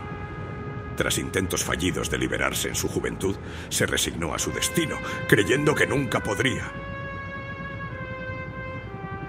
Tras 0.97 1.17
intentos 1.17 1.65
fallidos 1.65 2.11
de 2.11 2.19
liberarse 2.19 2.69
en 2.69 2.75
su 2.75 2.89
juventud, 2.89 3.37
se 3.71 3.87
resignó 3.87 4.35
a 4.35 4.39
su 4.39 4.53
destino, 4.53 4.99
creyendo 5.29 5.75
que 5.75 5.87
nunca 5.87 6.23
podría. 6.23 6.71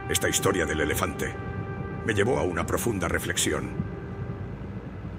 Esta 0.09 0.27
historia 0.27 0.65
del 0.65 0.81
elefante 0.81 1.33
me 2.05 2.13
llevó 2.13 2.39
a 2.39 2.43
una 2.43 2.65
profunda 2.65 3.07
reflexión. 3.07 3.69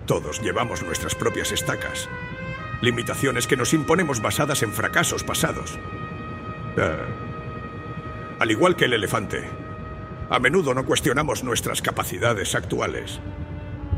Todos 0.07 0.43
llevamos 0.43 0.83
nuestras 0.83 1.15
propias 1.15 1.53
estacas 1.53 2.09
limitaciones 2.81 3.47
que 3.47 3.57
nos 3.57 3.75
imponemos 3.75 4.21
basadas 4.21 4.63
en 4.63 4.73
fracasos 4.73 5.25
pasados. 5.25 5.79
Eh, 6.77 6.97
al 8.39 8.51
igual 8.51 8.77
que 8.77 8.85
el 8.85 8.93
elefante, 8.93 9.45
a 10.31 10.39
menudo 10.39 10.75
no 10.75 10.85
cuestionamos 10.85 11.43
nuestras 11.43 11.83
capacidades 11.83 12.55
actuales, 12.55 13.21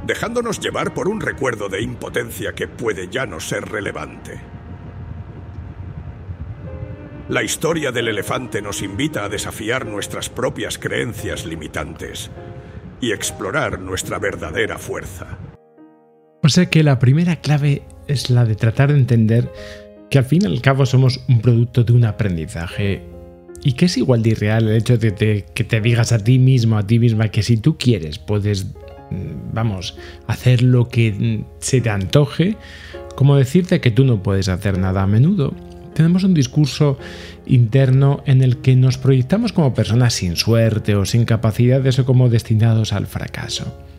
dejándonos 0.06 0.60
llevar 0.60 0.94
por 0.94 1.08
un 1.08 1.20
recuerdo 1.20 1.68
de 1.68 1.82
impotencia 1.82 2.54
que 2.54 2.68
puede 2.68 3.08
ya 3.08 3.26
no 3.26 3.40
ser 3.40 3.68
relevante. 3.68 4.40
La 7.28 7.42
historia 7.42 7.92
del 7.92 8.08
elefante 8.08 8.60
nos 8.60 8.82
invita 8.82 9.24
a 9.24 9.28
desafiar 9.28 9.86
nuestras 9.86 10.28
propias 10.28 10.78
creencias 10.78 11.46
limitantes 11.46 12.30
y 13.00 13.12
explorar 13.12 13.78
nuestra 13.78 14.18
verdadera 14.18 14.78
fuerza. 14.78 15.38
O 16.42 16.48
sea 16.48 16.66
que 16.66 16.82
la 16.82 16.98
primera 16.98 17.36
clave 17.36 17.82
es 18.08 18.30
la 18.30 18.44
de 18.44 18.54
tratar 18.54 18.92
de 18.92 18.98
entender 18.98 19.52
que 20.08 20.18
al 20.18 20.24
fin 20.24 20.42
y 20.42 20.46
al 20.46 20.60
cabo 20.60 20.86
somos 20.86 21.20
un 21.28 21.40
producto 21.40 21.84
de 21.84 21.92
un 21.92 22.04
aprendizaje 22.04 23.02
y 23.62 23.72
que 23.72 23.84
es 23.84 23.96
igual 23.98 24.22
de 24.22 24.30
irreal 24.30 24.68
el 24.68 24.76
hecho 24.76 24.96
de, 24.96 25.44
que 25.54 25.64
te 25.64 25.80
digas 25.80 26.12
a 26.12 26.18
ti 26.18 26.38
mismo, 26.38 26.78
a 26.78 26.86
ti 26.86 26.98
misma, 26.98 27.28
que 27.28 27.42
si 27.42 27.58
tú 27.58 27.76
quieres 27.76 28.18
puedes, 28.18 28.64
mm, 28.64 29.52
vamos, 29.52 29.96
hacer 30.26 30.62
lo 30.62 30.88
que 30.88 31.44
se 31.58 31.82
te 31.82 31.90
antoje, 31.90 32.56
como 33.16 33.36
decirte 33.36 33.80
que 33.80 33.90
tú 33.90 34.04
no 34.04 34.22
puedes 34.22 34.48
hacer 34.48 34.78
nada 34.78 35.02
a 35.02 35.06
menudo. 35.06 35.52
Tenemos 35.92 36.24
un 36.24 36.32
discurso 36.32 36.98
interno 37.46 38.22
en 38.24 38.42
el 38.42 38.58
que 38.58 38.76
nos 38.76 38.96
proyectamos 38.96 39.52
como 39.52 39.74
personas 39.74 40.14
sin 40.14 40.36
suerte 40.36 40.94
o 40.94 41.04
sin 41.04 41.26
capacidades 41.26 41.98
o 41.98 42.06
como 42.06 42.30
destinados 42.30 42.94
al 42.94 43.06
fracaso 43.06 43.89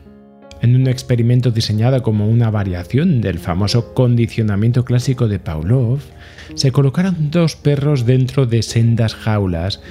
en 0.61 0.75
un 0.75 0.87
experimento 0.87 1.51
diseñado 1.51 2.03
como 2.03 2.27
una 2.27 2.51
variación 2.51 3.19
del 3.21 3.39
famoso 3.39 3.93
condicionamiento 3.93 4.85
clásico 4.85 5.27
de 5.27 5.39
Pavlov, 5.39 5.99
se 6.55 6.71
colocaron 6.71 7.31
dos 7.31 7.55
perros 7.55 8.05
dentro 8.05 8.45
de 8.45 8.61
sendas 8.61 9.15
jaulas 9.15 9.81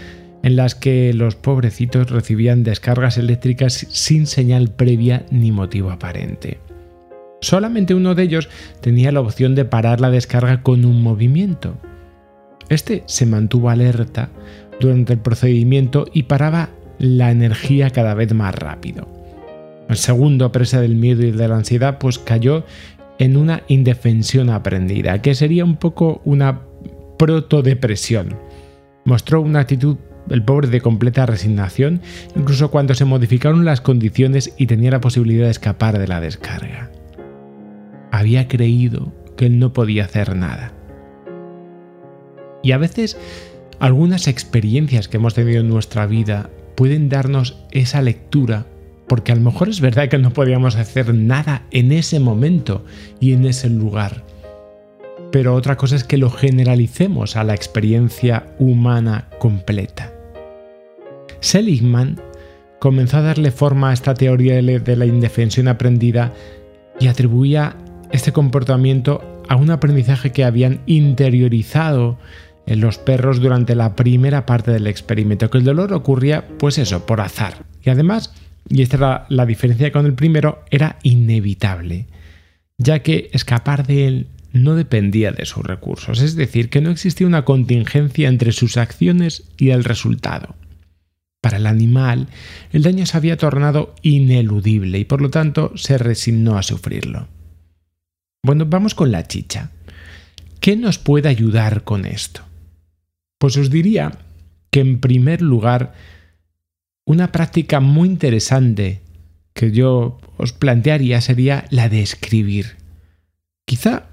en 0.42 0.56
las 0.56 0.74
que 0.74 1.12
los 1.12 1.34
pobrecitos 1.34 2.10
recibían 2.10 2.62
descargas 2.62 3.18
eléctricas 3.18 3.86
sin 3.90 4.26
señal 4.26 4.70
previa 4.70 5.26
ni 5.30 5.52
motivo 5.52 5.90
aparente. 5.90 6.58
Solamente 7.40 7.94
uno 7.94 8.14
de 8.14 8.22
ellos 8.22 8.48
tenía 8.80 9.12
la 9.12 9.20
opción 9.20 9.54
de 9.54 9.64
parar 9.64 10.00
la 10.00 10.10
descarga 10.10 10.62
con 10.62 10.84
un 10.84 11.02
movimiento. 11.02 11.76
Este 12.68 13.02
se 13.06 13.26
mantuvo 13.26 13.70
alerta 13.70 14.30
durante 14.78 15.14
el 15.14 15.18
procedimiento 15.18 16.06
y 16.12 16.24
paraba 16.24 16.70
la 16.98 17.30
energía 17.30 17.90
cada 17.90 18.14
vez 18.14 18.32
más 18.34 18.54
rápido. 18.54 19.19
El 19.90 19.96
segundo, 19.96 20.52
presa 20.52 20.80
del 20.80 20.94
miedo 20.94 21.26
y 21.26 21.32
de 21.32 21.48
la 21.48 21.56
ansiedad, 21.56 21.98
pues 21.98 22.20
cayó 22.20 22.64
en 23.18 23.36
una 23.36 23.64
indefensión 23.66 24.48
aprendida, 24.48 25.20
que 25.20 25.34
sería 25.34 25.64
un 25.64 25.76
poco 25.76 26.22
una 26.24 26.60
protodepresión. 27.18 28.36
Mostró 29.04 29.42
una 29.42 29.58
actitud 29.58 29.96
el 30.28 30.44
pobre 30.44 30.68
de 30.68 30.80
completa 30.80 31.26
resignación, 31.26 32.02
incluso 32.36 32.70
cuando 32.70 32.94
se 32.94 33.04
modificaron 33.04 33.64
las 33.64 33.80
condiciones 33.80 34.54
y 34.56 34.68
tenía 34.68 34.92
la 34.92 35.00
posibilidad 35.00 35.46
de 35.46 35.50
escapar 35.50 35.98
de 35.98 36.06
la 36.06 36.20
descarga. 36.20 36.92
Había 38.12 38.46
creído 38.46 39.12
que 39.36 39.46
él 39.46 39.58
no 39.58 39.72
podía 39.72 40.04
hacer 40.04 40.36
nada. 40.36 40.72
Y 42.62 42.70
a 42.70 42.78
veces 42.78 43.18
algunas 43.80 44.28
experiencias 44.28 45.08
que 45.08 45.16
hemos 45.16 45.34
tenido 45.34 45.62
en 45.62 45.68
nuestra 45.68 46.06
vida 46.06 46.48
pueden 46.76 47.08
darnos 47.08 47.64
esa 47.72 48.02
lectura 48.02 48.66
porque 49.10 49.32
a 49.32 49.34
lo 49.34 49.40
mejor 49.40 49.68
es 49.68 49.80
verdad 49.80 50.08
que 50.08 50.18
no 50.18 50.32
podíamos 50.32 50.76
hacer 50.76 51.12
nada 51.12 51.64
en 51.72 51.90
ese 51.90 52.20
momento 52.20 52.84
y 53.18 53.32
en 53.32 53.44
ese 53.44 53.68
lugar. 53.68 54.22
Pero 55.32 55.56
otra 55.56 55.76
cosa 55.76 55.96
es 55.96 56.04
que 56.04 56.16
lo 56.16 56.30
generalicemos 56.30 57.34
a 57.34 57.42
la 57.42 57.54
experiencia 57.54 58.46
humana 58.60 59.26
completa. 59.40 60.12
Seligman 61.40 62.20
comenzó 62.78 63.16
a 63.16 63.22
darle 63.22 63.50
forma 63.50 63.90
a 63.90 63.94
esta 63.94 64.14
teoría 64.14 64.62
de 64.62 64.96
la 64.96 65.06
indefensión 65.06 65.66
aprendida 65.66 66.32
y 67.00 67.08
atribuía 67.08 67.74
este 68.12 68.30
comportamiento 68.30 69.42
a 69.48 69.56
un 69.56 69.72
aprendizaje 69.72 70.30
que 70.30 70.44
habían 70.44 70.82
interiorizado 70.86 72.16
en 72.64 72.80
los 72.80 72.98
perros 72.98 73.40
durante 73.40 73.74
la 73.74 73.96
primera 73.96 74.46
parte 74.46 74.70
del 74.70 74.86
experimento, 74.86 75.50
que 75.50 75.58
el 75.58 75.64
dolor 75.64 75.92
ocurría 75.94 76.46
pues 76.58 76.78
eso, 76.78 77.06
por 77.06 77.20
azar. 77.20 77.64
Y 77.82 77.90
además, 77.90 78.32
y 78.70 78.82
esta 78.82 78.96
era 78.96 79.26
la 79.28 79.44
diferencia 79.44 79.92
con 79.92 80.06
el 80.06 80.14
primero, 80.14 80.64
era 80.70 80.98
inevitable, 81.02 82.06
ya 82.78 83.00
que 83.00 83.28
escapar 83.32 83.86
de 83.86 84.06
él 84.06 84.26
no 84.52 84.74
dependía 84.74 85.32
de 85.32 85.44
sus 85.44 85.64
recursos, 85.64 86.22
es 86.22 86.36
decir, 86.36 86.70
que 86.70 86.80
no 86.80 86.90
existía 86.90 87.26
una 87.26 87.44
contingencia 87.44 88.28
entre 88.28 88.52
sus 88.52 88.76
acciones 88.76 89.44
y 89.58 89.70
el 89.70 89.84
resultado. 89.84 90.54
Para 91.40 91.56
el 91.56 91.66
animal, 91.66 92.28
el 92.72 92.82
daño 92.82 93.06
se 93.06 93.16
había 93.16 93.36
tornado 93.36 93.94
ineludible 94.02 94.98
y 94.98 95.04
por 95.04 95.20
lo 95.20 95.30
tanto 95.30 95.72
se 95.76 95.98
resignó 95.98 96.56
a 96.56 96.62
sufrirlo. 96.62 97.28
Bueno, 98.42 98.66
vamos 98.66 98.94
con 98.94 99.10
la 99.10 99.26
chicha. 99.26 99.70
¿Qué 100.60 100.76
nos 100.76 100.98
puede 100.98 101.28
ayudar 101.28 101.84
con 101.84 102.04
esto? 102.04 102.42
Pues 103.38 103.56
os 103.56 103.70
diría 103.70 104.12
que 104.70 104.80
en 104.80 105.00
primer 105.00 105.42
lugar, 105.42 105.94
una 107.10 107.32
práctica 107.32 107.80
muy 107.80 108.08
interesante 108.08 109.00
que 109.52 109.72
yo 109.72 110.20
os 110.36 110.52
plantearía 110.52 111.20
sería 111.20 111.64
la 111.70 111.88
de 111.88 112.02
escribir. 112.02 112.76
Quizá 113.66 114.04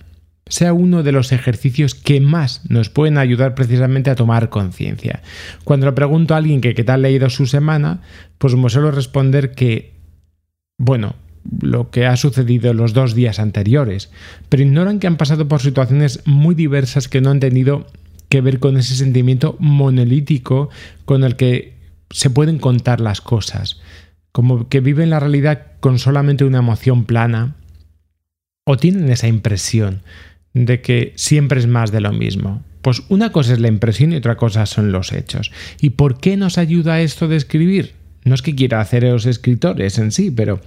sea 0.48 0.74
uno 0.74 1.04
de 1.04 1.12
los 1.12 1.32
ejercicios 1.32 1.94
que 1.94 2.20
más 2.22 2.68
nos 2.72 2.90
pueden 2.90 3.20
ayudar 3.20 3.54
precisamente 3.54 4.10
a 4.10 4.16
tomar 4.16 4.50
conciencia. 4.50 5.22
Cuando 5.64 5.86
le 5.86 5.92
pregunto 5.92 6.34
a 6.34 6.38
alguien 6.38 6.60
que 6.60 6.74
qué 6.74 6.84
tal 6.84 7.06
ha 7.06 7.10
ido 7.12 7.30
su 7.30 7.46
semana, 7.46 8.02
pues 8.40 8.56
me 8.56 8.68
suelo 8.68 8.90
responder 8.90 9.52
que, 9.52 9.94
bueno, 10.80 11.14
lo 11.62 11.92
que 11.92 12.08
ha 12.08 12.18
sucedido 12.18 12.74
los 12.74 12.94
dos 12.94 13.14
días 13.14 13.38
anteriores, 13.38 14.10
pero 14.50 14.64
ignoran 14.64 15.00
que 15.00 15.06
han 15.06 15.18
pasado 15.18 15.48
por 15.48 15.62
situaciones 15.62 16.22
muy 16.26 16.56
diversas 16.56 17.08
que 17.08 17.22
no 17.22 17.30
han 17.30 17.42
tenido 17.42 17.86
que 18.28 18.42
ver 18.42 18.60
con 18.60 18.76
ese 18.76 18.96
sentimiento 18.96 19.56
monolítico 19.60 20.70
con 21.06 21.24
el 21.24 21.36
que 21.36 21.77
se 22.10 22.30
pueden 22.30 22.60
contar 22.60 23.02
las 23.02 23.22
cosas, 23.22 23.80
como 24.32 24.70
que 24.70 24.80
viven 24.80 25.10
la 25.10 25.20
realidad 25.20 25.68
con 25.80 26.00
solamente 26.00 26.46
una 26.46 26.60
emoción 26.60 27.06
plana, 27.06 27.56
o 28.66 28.78
tienen 28.78 29.10
esa 29.10 29.28
impresión 29.28 30.02
de 30.54 30.82
que 30.82 31.14
siempre 31.16 31.60
es 31.60 31.68
más 31.68 31.92
de 31.92 32.02
lo 32.02 32.12
mismo. 32.12 32.64
Pues 32.82 33.04
una 33.10 33.32
cosa 33.32 33.54
es 33.54 33.60
la 33.60 33.68
impresión 33.68 34.12
y 34.12 34.18
otra 34.18 34.38
cosa 34.38 34.66
son 34.66 34.92
los 34.92 35.12
hechos. 35.12 35.52
¿Y 35.82 35.92
por 35.92 36.20
qué 36.20 36.38
nos 36.38 36.58
ayuda 36.58 37.02
esto 37.02 37.28
de 37.28 37.38
escribir? 37.38 37.94
No 38.24 38.36
es 38.36 38.42
que 38.42 38.56
quiera 38.56 38.82
hacer 38.82 39.04
los 39.04 39.26
escritores 39.26 39.98
en 39.98 40.12
sí, 40.12 40.32
pero 40.32 40.60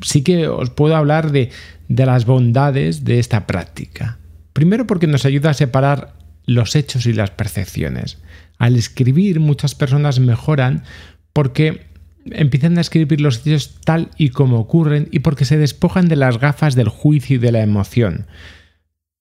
sí 0.00 0.22
que 0.22 0.48
os 0.48 0.70
puedo 0.70 0.96
hablar 0.96 1.30
de, 1.30 1.50
de 1.88 2.06
las 2.06 2.24
bondades 2.24 3.04
de 3.04 3.18
esta 3.18 3.46
práctica. 3.46 4.18
Primero 4.52 4.86
porque 4.86 5.06
nos 5.06 5.26
ayuda 5.26 5.50
a 5.50 5.54
separar 5.54 6.14
los 6.46 6.74
hechos 6.76 7.06
y 7.06 7.12
las 7.12 7.30
percepciones. 7.30 8.18
Al 8.58 8.76
escribir 8.76 9.40
muchas 9.40 9.74
personas 9.74 10.20
mejoran 10.20 10.84
porque 11.32 11.86
empiezan 12.30 12.78
a 12.78 12.80
escribir 12.80 13.20
los 13.20 13.46
hechos 13.46 13.76
tal 13.84 14.10
y 14.16 14.30
como 14.30 14.58
ocurren 14.58 15.08
y 15.10 15.20
porque 15.20 15.44
se 15.44 15.58
despojan 15.58 16.08
de 16.08 16.16
las 16.16 16.38
gafas 16.38 16.74
del 16.74 16.88
juicio 16.88 17.36
y 17.36 17.38
de 17.38 17.52
la 17.52 17.62
emoción. 17.62 18.26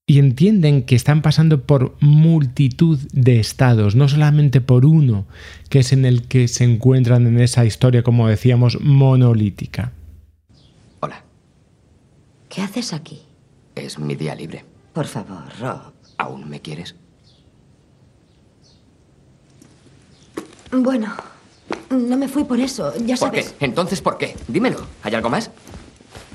Y 0.08 0.20
entienden 0.20 0.84
que 0.84 0.96
están 0.96 1.24
pasando 1.24 1.64
por 1.64 1.98
multitud 2.00 3.00
de 3.12 3.40
estados, 3.40 3.96
no 3.96 4.08
solamente 4.08 4.62
por 4.62 4.86
uno, 4.86 5.26
que 5.70 5.80
es 5.80 5.94
en 5.94 6.06
el 6.06 6.28
que 6.28 6.48
se 6.48 6.64
encuentran 6.64 7.26
en 7.26 7.40
esa 7.40 7.66
historia, 7.66 8.04
como 8.04 8.28
decíamos, 8.28 8.80
monolítica. 8.82 9.94
Hola. 11.00 11.24
¿Qué 12.50 12.62
haces 12.62 12.94
aquí? 12.94 13.24
Es 13.74 13.98
mi 13.98 14.14
día 14.14 14.36
libre. 14.36 14.64
Por 14.94 15.08
favor, 15.08 15.44
Rob. 15.60 15.94
¿Aún 16.18 16.50
me 16.50 16.62
quieres? 16.62 16.96
Bueno, 20.84 21.14
no 21.90 22.18
me 22.18 22.28
fui 22.28 22.44
por 22.44 22.60
eso, 22.60 22.94
ya 23.06 23.16
sabes. 23.18 23.46
¿Por 23.50 23.58
qué? 23.58 23.66
Entonces, 23.66 24.02
¿por 24.02 24.18
qué? 24.18 24.36
Dímelo. 24.48 24.86
¿Hay 25.04 25.16
algo 25.16 25.30
más? 25.30 25.52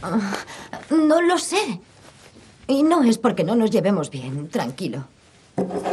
Ah, 0.03 0.19
no 0.91 1.21
lo 1.21 1.39
sé. 1.39 1.81
Y 2.67 2.83
no 2.83 3.03
es 3.03 3.19
porque 3.19 3.45
no 3.45 3.55
nos 3.57 3.71
llevemos 3.71 4.11
bien, 4.11 4.49
tranquilo. 4.49 5.05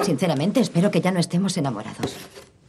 Sinceramente, 0.03 0.59
espero 0.61 0.91
que 0.91 1.01
ya 1.01 1.11
no 1.11 1.19
estemos 1.19 1.57
enamorados. 1.57 2.15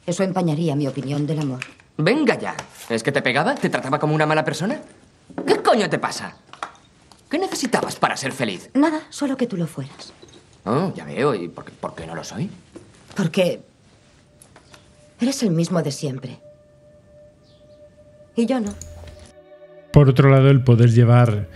Eso 0.06 0.22
empañaría 0.24 0.74
mi 0.74 0.88
opinión 0.88 1.26
del 1.26 1.40
amor. 1.40 1.60
Venga 1.96 2.38
ya. 2.38 2.56
¿Es 2.88 3.02
que 3.02 3.12
te 3.12 3.22
pegaba? 3.22 3.54
¿Te 3.54 3.68
trataba 3.68 3.98
como 3.98 4.14
una 4.14 4.26
mala 4.26 4.44
persona? 4.44 4.80
¿Qué 5.46 5.62
coño 5.62 5.88
te 5.88 5.98
pasa? 5.98 6.36
¿Qué 7.30 7.38
necesitabas 7.38 7.96
para 7.96 8.16
ser 8.16 8.32
feliz? 8.32 8.70
Nada, 8.74 9.02
solo 9.10 9.36
que 9.36 9.46
tú 9.46 9.56
lo 9.56 9.66
fueras. 9.66 10.12
Oh, 10.64 10.92
ya 10.94 11.04
veo. 11.04 11.34
¿Y 11.34 11.48
por 11.48 11.64
qué, 11.66 11.72
por 11.72 11.94
qué 11.94 12.06
no 12.06 12.14
lo 12.14 12.24
soy? 12.24 12.50
Porque 13.14 13.62
Eres 15.20 15.42
el 15.42 15.50
mismo 15.50 15.82
de 15.82 15.90
siempre. 15.90 16.38
Y 18.36 18.46
yo 18.46 18.60
no. 18.60 18.72
Por 19.92 20.08
otro 20.08 20.30
lado, 20.30 20.50
el 20.50 20.62
poder 20.62 20.90
llevar 20.92 21.48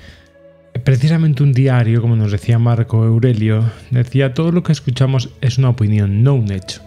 precisamente 0.84 1.42
un 1.42 1.52
diario, 1.52 2.00
como 2.00 2.16
nos 2.16 2.32
decía 2.32 2.58
Marco 2.58 3.04
Aurelio, 3.04 3.70
decía, 3.90 4.34
todo 4.34 4.50
lo 4.52 4.62
que 4.62 4.72
escuchamos 4.72 5.30
es 5.40 5.58
una 5.58 5.68
opinión, 5.68 6.22
no 6.22 6.34
un 6.34 6.50
hecho. 6.50 6.82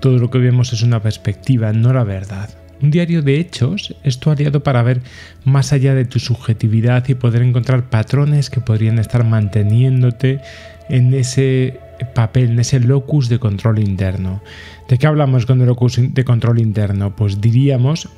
Todo 0.00 0.18
lo 0.18 0.30
que 0.30 0.38
vemos 0.38 0.72
es 0.72 0.82
una 0.82 1.02
perspectiva, 1.02 1.72
no 1.72 1.92
la 1.92 2.04
verdad. 2.04 2.50
Un 2.82 2.90
diario 2.90 3.20
de 3.22 3.38
hechos 3.38 3.94
es 4.02 4.18
tu 4.18 4.30
aliado 4.30 4.62
para 4.62 4.82
ver 4.82 5.02
más 5.44 5.72
allá 5.72 5.94
de 5.94 6.06
tu 6.06 6.18
subjetividad 6.18 7.06
y 7.08 7.14
poder 7.14 7.42
encontrar 7.42 7.90
patrones 7.90 8.48
que 8.48 8.60
podrían 8.60 8.98
estar 8.98 9.22
manteniéndote 9.22 10.40
en 10.88 11.12
ese 11.12 11.78
papel, 12.06 12.50
en 12.50 12.58
ese 12.60 12.80
locus 12.80 13.28
de 13.28 13.38
control 13.38 13.78
interno. 13.78 14.42
¿De 14.88 14.98
qué 14.98 15.06
hablamos 15.06 15.46
con 15.46 15.60
el 15.60 15.66
locus 15.66 15.98
de 16.00 16.24
control 16.24 16.60
interno? 16.60 17.14
Pues 17.14 17.40
diríamos 17.40 18.08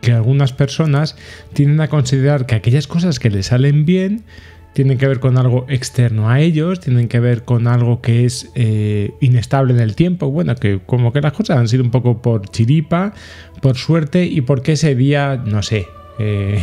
que 0.00 0.12
algunas 0.12 0.52
personas 0.52 1.16
tienden 1.52 1.80
a 1.80 1.88
considerar 1.88 2.46
que 2.46 2.56
aquellas 2.56 2.86
cosas 2.86 3.18
que 3.18 3.30
les 3.30 3.46
salen 3.46 3.84
bien 3.84 4.24
tienen 4.72 4.98
que 4.98 5.06
ver 5.06 5.20
con 5.20 5.38
algo 5.38 5.66
externo 5.68 6.30
a 6.30 6.40
ellos, 6.40 6.80
tienen 6.80 7.08
que 7.08 7.20
ver 7.20 7.44
con 7.44 7.66
algo 7.66 8.00
que 8.00 8.24
es 8.24 8.50
eh, 8.54 9.12
inestable 9.20 9.74
en 9.74 9.80
el 9.80 9.94
tiempo, 9.94 10.30
bueno, 10.30 10.54
que 10.56 10.80
como 10.84 11.12
que 11.12 11.20
las 11.20 11.32
cosas 11.32 11.58
han 11.58 11.68
sido 11.68 11.84
un 11.84 11.90
poco 11.90 12.22
por 12.22 12.48
chiripa, 12.48 13.12
por 13.60 13.76
suerte 13.76 14.24
y 14.24 14.40
porque 14.40 14.72
ese 14.72 14.94
día, 14.94 15.42
no 15.44 15.62
sé, 15.62 15.86
eh, 16.18 16.62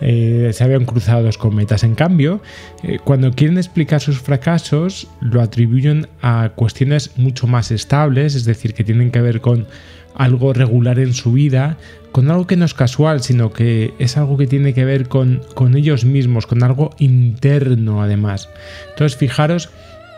eh, 0.00 0.50
se 0.52 0.64
habían 0.64 0.84
cruzado 0.84 1.22
dos 1.22 1.38
cometas. 1.38 1.84
En 1.84 1.94
cambio, 1.94 2.42
eh, 2.82 2.98
cuando 3.02 3.30
quieren 3.32 3.58
explicar 3.58 4.00
sus 4.00 4.20
fracasos, 4.20 5.08
lo 5.20 5.40
atribuyen 5.40 6.08
a 6.22 6.52
cuestiones 6.54 7.12
mucho 7.16 7.46
más 7.46 7.70
estables, 7.70 8.34
es 8.34 8.44
decir, 8.44 8.74
que 8.74 8.84
tienen 8.84 9.10
que 9.10 9.20
ver 9.20 9.40
con 9.40 9.66
algo 10.14 10.52
regular 10.52 10.98
en 10.98 11.14
su 11.14 11.32
vida, 11.32 11.76
con 12.12 12.30
algo 12.30 12.46
que 12.46 12.56
no 12.56 12.64
es 12.64 12.74
casual, 12.74 13.22
sino 13.22 13.52
que 13.52 13.94
es 13.98 14.16
algo 14.16 14.36
que 14.36 14.46
tiene 14.46 14.74
que 14.74 14.84
ver 14.84 15.08
con, 15.08 15.42
con 15.54 15.76
ellos 15.76 16.04
mismos, 16.04 16.46
con 16.46 16.62
algo 16.62 16.90
interno 16.98 18.02
además. 18.02 18.48
Entonces, 18.90 19.16
fijaros 19.16 19.70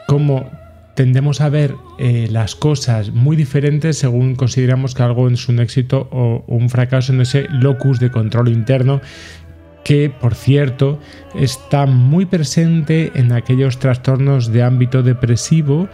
cómo 0.07 0.51
tendemos 0.95 1.41
a 1.41 1.49
ver 1.49 1.75
eh, 1.99 2.29
las 2.31 2.55
cosas 2.55 3.13
muy 3.13 3.37
diferentes 3.37 3.99
según 3.99 4.35
consideramos 4.35 4.95
que 4.95 5.03
algo 5.03 5.29
es 5.29 5.49
un 5.49 5.59
éxito 5.59 6.09
o 6.11 6.45
un 6.47 6.69
fracaso 6.69 7.13
en 7.13 7.23
ese 7.23 7.47
locus 7.49 7.99
de 7.99 8.11
control 8.11 8.49
interno 8.49 9.01
que, 9.85 10.11
por 10.11 10.35
cierto, 10.35 10.99
está 11.35 11.87
muy 11.87 12.27
presente 12.27 13.13
en 13.15 13.33
aquellos 13.33 13.79
trastornos 13.79 14.53
de 14.53 14.63
ámbito 14.63 15.03
depresivo 15.03 15.89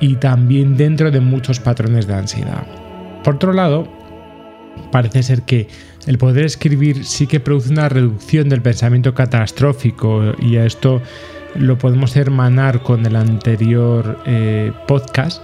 y 0.00 0.16
también 0.16 0.76
dentro 0.76 1.10
de 1.10 1.20
muchos 1.20 1.60
patrones 1.60 2.06
de 2.06 2.14
ansiedad. 2.14 2.66
Por 3.24 3.36
otro 3.36 3.52
lado, 3.52 3.88
parece 4.90 5.22
ser 5.22 5.42
que 5.42 5.68
el 6.06 6.18
poder 6.18 6.44
escribir 6.44 7.04
sí 7.04 7.26
que 7.26 7.40
produce 7.40 7.70
una 7.70 7.88
reducción 7.88 8.48
del 8.48 8.62
pensamiento 8.62 9.14
catastrófico 9.14 10.34
y 10.38 10.56
a 10.56 10.64
esto 10.64 11.02
lo 11.54 11.78
podemos 11.78 12.16
hermanar 12.16 12.82
con 12.82 13.04
el 13.06 13.16
anterior 13.16 14.18
eh, 14.26 14.72
podcast, 14.86 15.42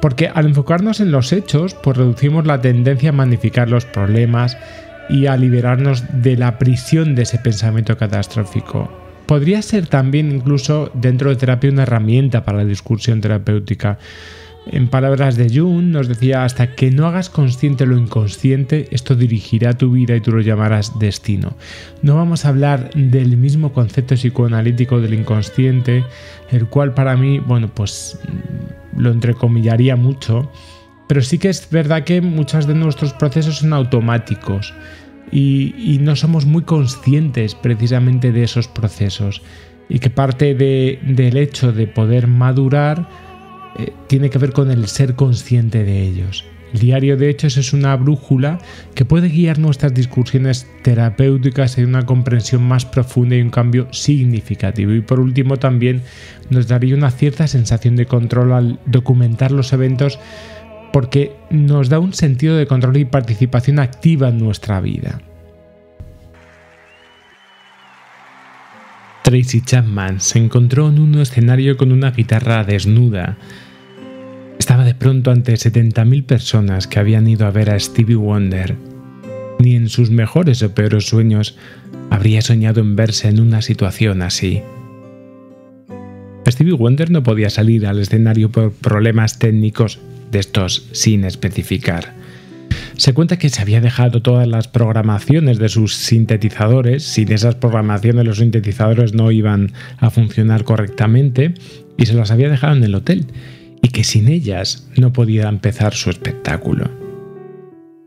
porque 0.00 0.28
al 0.28 0.46
enfocarnos 0.46 1.00
en 1.00 1.12
los 1.12 1.32
hechos, 1.32 1.74
pues 1.74 1.96
reducimos 1.96 2.46
la 2.46 2.60
tendencia 2.60 3.10
a 3.10 3.12
magnificar 3.12 3.68
los 3.68 3.84
problemas 3.84 4.56
y 5.08 5.26
a 5.26 5.36
liberarnos 5.36 6.04
de 6.22 6.36
la 6.36 6.58
prisión 6.58 7.14
de 7.14 7.22
ese 7.22 7.38
pensamiento 7.38 7.96
catastrófico. 7.96 8.90
Podría 9.26 9.62
ser 9.62 9.86
también 9.86 10.30
incluso 10.30 10.90
dentro 10.94 11.30
de 11.30 11.36
terapia 11.36 11.70
una 11.70 11.84
herramienta 11.84 12.44
para 12.44 12.58
la 12.58 12.64
discusión 12.64 13.20
terapéutica. 13.20 13.98
En 14.66 14.88
palabras 14.88 15.36
de 15.36 15.48
Jung, 15.48 15.86
nos 15.86 16.06
decía, 16.06 16.44
hasta 16.44 16.74
que 16.76 16.92
no 16.92 17.06
hagas 17.06 17.30
consciente 17.30 17.84
lo 17.84 17.98
inconsciente, 17.98 18.86
esto 18.92 19.16
dirigirá 19.16 19.72
tu 19.72 19.90
vida 19.90 20.14
y 20.14 20.20
tú 20.20 20.30
lo 20.30 20.40
llamarás 20.40 20.98
destino. 21.00 21.56
No 22.02 22.14
vamos 22.14 22.44
a 22.44 22.50
hablar 22.50 22.90
del 22.94 23.36
mismo 23.36 23.72
concepto 23.72 24.14
psicoanalítico 24.14 25.00
del 25.00 25.14
inconsciente, 25.14 26.04
el 26.50 26.66
cual 26.66 26.94
para 26.94 27.16
mí, 27.16 27.40
bueno, 27.40 27.70
pues 27.74 28.20
lo 28.96 29.10
entrecomillaría 29.10 29.96
mucho, 29.96 30.48
pero 31.12 31.20
sí 31.20 31.36
que 31.36 31.50
es 31.50 31.68
verdad 31.70 32.04
que 32.04 32.22
muchos 32.22 32.66
de 32.66 32.72
nuestros 32.72 33.12
procesos 33.12 33.58
son 33.58 33.74
automáticos 33.74 34.72
y, 35.30 35.98
no 36.00 36.16
somos 36.16 36.46
muy 36.46 36.62
conscientes 36.62 37.54
precisamente 37.54 38.32
de 38.32 38.44
esos 38.44 38.66
procesos 38.66 39.42
y 39.90 39.98
que 39.98 40.08
parte 40.08 40.54
del 40.54 41.36
hecho 41.36 41.70
de 41.70 41.86
poder 41.86 42.28
madurar 42.28 43.06
eh, 43.78 43.92
tiene 44.06 44.30
que 44.30 44.38
ver 44.38 44.54
con 44.54 44.70
el 44.70 44.86
ser 44.88 45.14
consciente 45.14 45.84
de 45.84 46.00
ellos. 46.00 46.46
El 46.72 46.80
diario 46.80 47.18
de 47.18 47.28
hechos 47.28 47.58
es 47.58 47.74
una 47.74 47.94
brújula 47.96 48.58
que 48.94 49.04
puede 49.04 49.28
guiar 49.28 49.58
nuestras 49.58 49.92
discusiones 49.92 50.66
terapéuticas 50.82 51.76
en 51.76 51.88
una 51.88 52.06
comprensión 52.06 52.62
más 52.62 52.86
profunda 52.86 53.36
y 53.36 53.42
un 53.42 53.50
cambio 53.50 53.86
significativo. 53.92 54.92
Y 54.92 55.02
por 55.02 55.20
último 55.20 55.58
también 55.58 56.00
nos 56.48 56.68
daría 56.68 56.94
una 56.94 57.10
cierta 57.10 57.46
sensación 57.46 57.96
de 57.96 58.06
control 58.06 58.52
al 58.52 58.78
documentar 58.86 59.52
los 59.52 59.74
eventos 59.74 60.18
porque 60.92 61.32
nos 61.50 61.88
da 61.88 61.98
un 61.98 62.12
sentido 62.12 62.56
de 62.56 62.66
control 62.66 62.98
y 62.98 63.04
participación 63.04 63.78
activa 63.78 64.28
en 64.28 64.38
nuestra 64.38 64.80
vida. 64.80 65.20
Tracy 69.22 69.62
Chapman 69.62 70.20
se 70.20 70.38
encontró 70.38 70.88
en 70.88 70.98
un 70.98 71.14
escenario 71.14 71.76
con 71.76 71.92
una 71.92 72.10
guitarra 72.10 72.64
desnuda. 72.64 73.38
Estaba 74.58 74.84
de 74.84 74.94
pronto 74.94 75.30
ante 75.30 75.54
70.000 75.54 76.24
personas 76.24 76.86
que 76.86 76.98
habían 76.98 77.28
ido 77.28 77.46
a 77.46 77.50
ver 77.50 77.70
a 77.70 77.78
Stevie 77.78 78.16
Wonder. 78.16 78.76
Ni 79.58 79.76
en 79.76 79.88
sus 79.88 80.10
mejores 80.10 80.62
o 80.62 80.74
peores 80.74 81.06
sueños 81.06 81.56
habría 82.10 82.42
soñado 82.42 82.80
en 82.80 82.96
verse 82.96 83.28
en 83.28 83.40
una 83.40 83.62
situación 83.62 84.22
así. 84.22 84.62
Stevie 86.46 86.74
Wonder 86.74 87.10
no 87.10 87.22
podía 87.22 87.48
salir 87.48 87.86
al 87.86 88.00
escenario 88.00 88.50
por 88.50 88.72
problemas 88.72 89.38
técnicos 89.38 90.00
de 90.32 90.40
estos 90.40 90.88
sin 90.90 91.24
especificar. 91.24 92.14
Se 92.96 93.14
cuenta 93.14 93.38
que 93.38 93.48
se 93.48 93.62
había 93.62 93.80
dejado 93.80 94.22
todas 94.22 94.46
las 94.46 94.68
programaciones 94.68 95.58
de 95.58 95.68
sus 95.68 95.94
sintetizadores, 95.94 97.04
sin 97.04 97.32
esas 97.32 97.54
programaciones 97.54 98.24
los 98.24 98.38
sintetizadores 98.38 99.14
no 99.14 99.30
iban 99.30 99.72
a 99.98 100.10
funcionar 100.10 100.64
correctamente 100.64 101.54
y 101.96 102.06
se 102.06 102.14
las 102.14 102.30
había 102.30 102.48
dejado 102.48 102.76
en 102.76 102.84
el 102.84 102.94
hotel 102.94 103.26
y 103.82 103.88
que 103.88 104.04
sin 104.04 104.28
ellas 104.28 104.88
no 104.96 105.12
podía 105.12 105.48
empezar 105.48 105.94
su 105.94 106.10
espectáculo. 106.10 106.90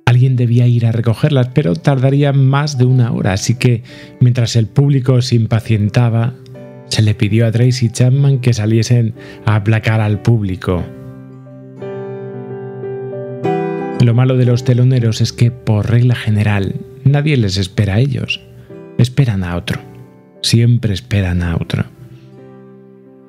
Alguien 0.06 0.36
debía 0.36 0.68
ir 0.68 0.86
a 0.86 0.92
recogerlas, 0.92 1.50
pero 1.54 1.76
tardaría 1.76 2.32
más 2.32 2.78
de 2.78 2.86
una 2.86 3.12
hora, 3.12 3.34
así 3.34 3.56
que 3.56 3.84
mientras 4.20 4.56
el 4.56 4.68
público 4.68 5.22
se 5.22 5.36
impacientaba, 5.36 6.34
se 6.88 7.02
le 7.02 7.16
pidió 7.16 7.48
a 7.48 7.52
Tracy 7.52 7.90
Chapman 7.90 8.40
que 8.40 8.54
saliesen 8.54 9.14
a 9.46 9.56
aplacar 9.56 10.00
al 10.00 10.22
público. 10.22 10.86
Lo 14.06 14.14
malo 14.14 14.38
de 14.38 14.46
los 14.46 14.64
teloneros 14.64 15.20
es 15.20 15.34
que, 15.34 15.50
por 15.50 15.90
regla 15.90 16.14
general, 16.14 16.76
nadie 17.04 17.38
les 17.38 17.58
espera 17.58 17.96
a 17.96 18.00
ellos. 18.00 18.40
Esperan 19.00 19.44
a 19.44 19.56
otro. 19.56 19.82
Siempre 20.44 20.94
esperan 20.94 21.42
a 21.42 21.56
otro. 21.56 21.86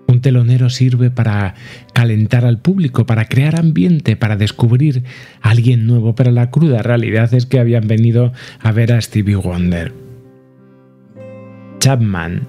Un 0.06 0.20
telonero 0.20 0.68
sirve 0.68 1.10
para 1.10 1.54
calentar 1.94 2.44
al 2.44 2.58
público, 2.58 3.06
para 3.06 3.24
crear 3.24 3.58
ambiente, 3.58 4.16
para 4.16 4.36
descubrir 4.36 5.04
a 5.40 5.48
alguien 5.48 5.86
nuevo, 5.86 6.14
pero 6.14 6.30
la 6.30 6.50
cruda 6.50 6.82
realidad 6.82 7.32
es 7.32 7.46
que 7.46 7.58
habían 7.58 7.88
venido 7.88 8.34
a 8.60 8.70
ver 8.70 8.92
a 8.92 9.00
Stevie 9.00 9.36
Wonder. 9.36 9.94
Chapman 11.78 12.42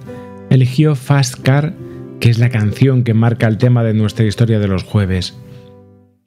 eligió 0.50 0.96
Fast 0.96 1.40
Car, 1.40 1.72
que 2.20 2.28
es 2.28 2.38
la 2.38 2.50
canción 2.50 3.04
que 3.04 3.14
marca 3.14 3.48
el 3.48 3.56
tema 3.56 3.82
de 3.84 3.94
nuestra 3.94 4.26
historia 4.26 4.58
de 4.58 4.68
los 4.68 4.82
jueves. 4.82 5.34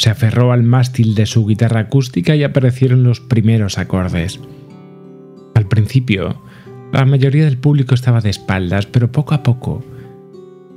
Se 0.01 0.09
aferró 0.09 0.51
al 0.51 0.63
mástil 0.63 1.13
de 1.13 1.27
su 1.27 1.45
guitarra 1.45 1.81
acústica 1.81 2.35
y 2.35 2.43
aparecieron 2.43 3.03
los 3.03 3.19
primeros 3.19 3.77
acordes. 3.77 4.39
Al 5.53 5.67
principio, 5.67 6.41
la 6.91 7.05
mayoría 7.05 7.45
del 7.45 7.59
público 7.59 7.93
estaba 7.93 8.19
de 8.19 8.31
espaldas, 8.31 8.87
pero 8.87 9.11
poco 9.11 9.35
a 9.35 9.43
poco 9.43 9.85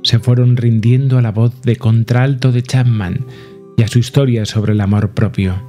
se 0.03 0.19
fueron 0.19 0.57
rindiendo 0.57 1.17
a 1.17 1.23
la 1.23 1.31
voz 1.31 1.59
de 1.63 1.75
contralto 1.77 2.51
de 2.51 2.61
Chapman 2.61 3.25
y 3.75 3.81
a 3.81 3.87
su 3.87 3.97
historia 3.97 4.45
sobre 4.45 4.73
el 4.73 4.81
amor 4.81 5.15
propio. 5.15 5.59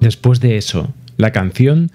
Después 0.00 0.40
de 0.40 0.56
eso, 0.56 0.94
la 1.18 1.32
canción 1.32 1.92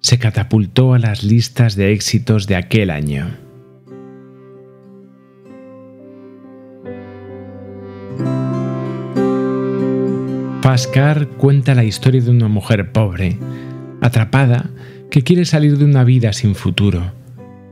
se 0.00 0.18
catapultó 0.18 0.94
a 0.94 0.98
las 0.98 1.22
listas 1.22 1.76
de 1.76 1.92
éxitos 1.92 2.46
de 2.46 2.56
aquel 2.56 2.88
año. 2.88 3.36
Pascar 10.62 11.26
cuenta 11.26 11.74
la 11.74 11.84
historia 11.84 12.20
de 12.20 12.30
una 12.30 12.46
mujer 12.46 12.92
pobre, 12.92 13.38
atrapada, 14.02 14.68
que 15.10 15.22
quiere 15.22 15.46
salir 15.46 15.78
de 15.78 15.86
una 15.86 16.04
vida 16.04 16.34
sin 16.34 16.54
futuro, 16.54 17.12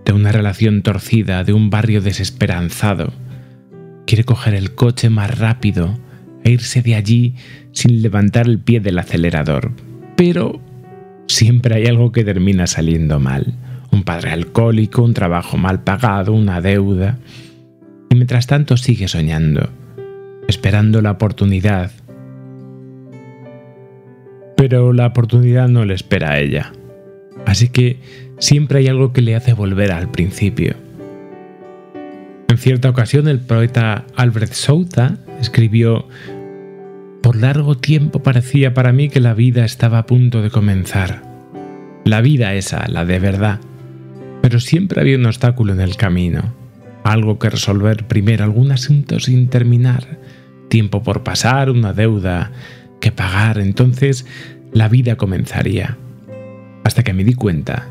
de 0.06 0.14
una 0.14 0.32
relación 0.32 0.80
torcida, 0.80 1.44
de 1.44 1.52
un 1.52 1.68
barrio 1.68 2.00
desesperanzado. 2.00 3.12
Quiere 4.06 4.24
coger 4.24 4.54
el 4.54 4.74
coche 4.74 5.10
más 5.10 5.38
rápido 5.38 5.98
e 6.44 6.50
irse 6.50 6.80
de 6.80 6.94
allí 6.94 7.34
sin 7.72 8.00
levantar 8.00 8.46
el 8.46 8.58
pie 8.58 8.80
del 8.80 8.98
acelerador. 8.98 9.70
Pero 10.16 10.58
siempre 11.26 11.74
hay 11.74 11.86
algo 11.86 12.10
que 12.10 12.24
termina 12.24 12.66
saliendo 12.66 13.20
mal. 13.20 13.54
Un 13.92 14.02
padre 14.02 14.30
alcohólico, 14.30 15.02
un 15.02 15.12
trabajo 15.12 15.58
mal 15.58 15.84
pagado, 15.84 16.32
una 16.32 16.62
deuda. 16.62 17.18
Y 18.08 18.14
mientras 18.14 18.46
tanto 18.46 18.78
sigue 18.78 19.08
soñando, 19.08 19.68
esperando 20.48 21.02
la 21.02 21.10
oportunidad 21.10 21.90
pero 24.58 24.92
la 24.92 25.06
oportunidad 25.06 25.68
no 25.68 25.84
le 25.84 25.94
espera 25.94 26.32
a 26.32 26.40
ella. 26.40 26.72
Así 27.46 27.68
que 27.68 28.00
siempre 28.40 28.80
hay 28.80 28.88
algo 28.88 29.12
que 29.12 29.22
le 29.22 29.36
hace 29.36 29.52
volver 29.52 29.92
al 29.92 30.10
principio. 30.10 30.74
En 32.48 32.58
cierta 32.58 32.90
ocasión 32.90 33.28
el 33.28 33.38
poeta 33.38 34.04
Albert 34.16 34.52
Souza 34.54 35.18
escribió, 35.40 36.08
Por 37.22 37.36
largo 37.36 37.76
tiempo 37.76 38.24
parecía 38.24 38.74
para 38.74 38.92
mí 38.92 39.08
que 39.08 39.20
la 39.20 39.32
vida 39.32 39.64
estaba 39.64 39.98
a 39.98 40.06
punto 40.06 40.42
de 40.42 40.50
comenzar. 40.50 41.22
La 42.04 42.20
vida 42.20 42.54
esa, 42.54 42.88
la 42.88 43.04
de 43.04 43.20
verdad. 43.20 43.60
Pero 44.42 44.58
siempre 44.58 45.00
había 45.00 45.18
un 45.18 45.26
obstáculo 45.26 45.72
en 45.72 45.80
el 45.80 45.94
camino. 45.94 46.52
Algo 47.04 47.38
que 47.38 47.48
resolver 47.48 48.08
primero, 48.08 48.42
algún 48.42 48.72
asunto 48.72 49.20
sin 49.20 49.50
terminar. 49.50 50.18
Tiempo 50.68 51.04
por 51.04 51.22
pasar, 51.22 51.70
una 51.70 51.92
deuda, 51.92 52.50
que 53.00 53.12
pagar, 53.12 53.58
entonces 53.58 54.26
la 54.72 54.88
vida 54.88 55.16
comenzaría. 55.16 55.96
Hasta 56.84 57.02
que 57.02 57.12
me 57.12 57.24
di 57.24 57.34
cuenta 57.34 57.88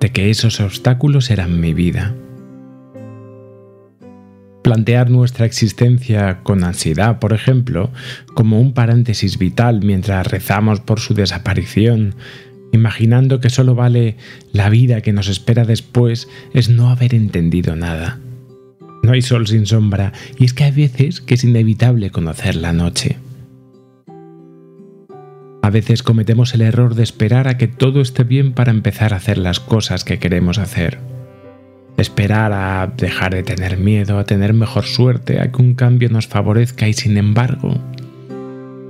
de 0.00 0.10
que 0.10 0.30
esos 0.30 0.60
obstáculos 0.60 1.30
eran 1.30 1.60
mi 1.60 1.74
vida. 1.74 2.14
Plantear 4.62 5.10
nuestra 5.10 5.44
existencia 5.44 6.40
con 6.42 6.64
ansiedad, 6.64 7.18
por 7.18 7.34
ejemplo, 7.34 7.90
como 8.34 8.60
un 8.60 8.72
paréntesis 8.72 9.38
vital 9.38 9.80
mientras 9.82 10.26
rezamos 10.26 10.80
por 10.80 11.00
su 11.00 11.12
desaparición, 11.12 12.14
imaginando 12.72 13.40
que 13.40 13.50
solo 13.50 13.74
vale 13.74 14.16
la 14.52 14.68
vida 14.70 15.00
que 15.00 15.12
nos 15.12 15.28
espera 15.28 15.64
después, 15.64 16.28
es 16.54 16.70
no 16.70 16.88
haber 16.88 17.14
entendido 17.14 17.76
nada. 17.76 18.18
No 19.02 19.12
hay 19.12 19.20
sol 19.20 19.46
sin 19.46 19.66
sombra, 19.66 20.12
y 20.38 20.46
es 20.46 20.54
que 20.54 20.64
hay 20.64 20.72
veces 20.72 21.20
que 21.20 21.34
es 21.34 21.44
inevitable 21.44 22.10
conocer 22.10 22.56
la 22.56 22.72
noche. 22.72 23.18
A 25.64 25.70
veces 25.70 26.02
cometemos 26.02 26.52
el 26.52 26.60
error 26.60 26.94
de 26.94 27.02
esperar 27.02 27.48
a 27.48 27.56
que 27.56 27.68
todo 27.68 28.02
esté 28.02 28.22
bien 28.22 28.52
para 28.52 28.70
empezar 28.70 29.14
a 29.14 29.16
hacer 29.16 29.38
las 29.38 29.60
cosas 29.60 30.04
que 30.04 30.18
queremos 30.18 30.58
hacer. 30.58 30.98
Esperar 31.96 32.52
a 32.52 32.92
dejar 32.94 33.34
de 33.34 33.44
tener 33.44 33.78
miedo, 33.78 34.18
a 34.18 34.26
tener 34.26 34.52
mejor 34.52 34.84
suerte, 34.84 35.40
a 35.40 35.50
que 35.50 35.62
un 35.62 35.72
cambio 35.74 36.10
nos 36.10 36.26
favorezca 36.26 36.86
y 36.86 36.92
sin 36.92 37.16
embargo, 37.16 37.80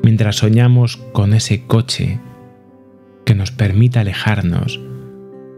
mientras 0.03 0.35
soñamos 0.35 0.97
con 0.97 1.33
ese 1.33 1.63
coche 1.65 2.19
que 3.25 3.37
nos 3.37 3.53
permita 3.53 4.01
alejarnos, 4.01 4.81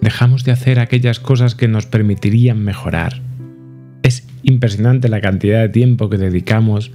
dejamos 0.02 0.44
de 0.44 0.52
hacer 0.52 0.78
aquellas 0.78 1.18
cosas 1.18 1.54
que 1.54 1.66
nos 1.66 1.86
permitirían 1.86 2.62
mejorar. 2.62 3.22
Es 4.02 4.28
impresionante 4.42 5.08
la 5.08 5.22
cantidad 5.22 5.62
de 5.62 5.70
tiempo 5.70 6.10
que 6.10 6.18
dedicamos 6.18 6.90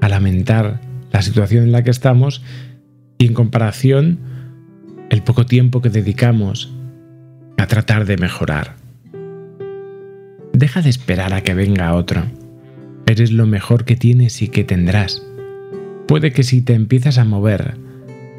a 0.00 0.08
lamentar 0.08 0.80
la 1.10 1.22
situación 1.22 1.64
en 1.64 1.72
la 1.72 1.82
que 1.82 1.90
estamos 1.90 2.40
y 3.18 3.26
en 3.26 3.34
comparación 3.34 4.18
el 5.10 5.22
poco 5.22 5.46
tiempo 5.46 5.80
que 5.80 5.90
dedicamos 5.90 6.72
a 7.56 7.66
tratar 7.66 8.04
de 8.04 8.16
mejorar. 8.16 8.76
Deja 10.52 10.82
de 10.82 10.90
esperar 10.90 11.32
a 11.32 11.42
que 11.42 11.54
venga 11.54 11.94
otro. 11.94 12.22
Eres 13.06 13.32
lo 13.32 13.46
mejor 13.46 13.84
que 13.84 13.96
tienes 13.96 14.40
y 14.42 14.48
que 14.48 14.64
tendrás. 14.64 15.22
Puede 16.06 16.32
que 16.32 16.42
si 16.42 16.62
te 16.62 16.74
empiezas 16.74 17.18
a 17.18 17.24
mover, 17.24 17.76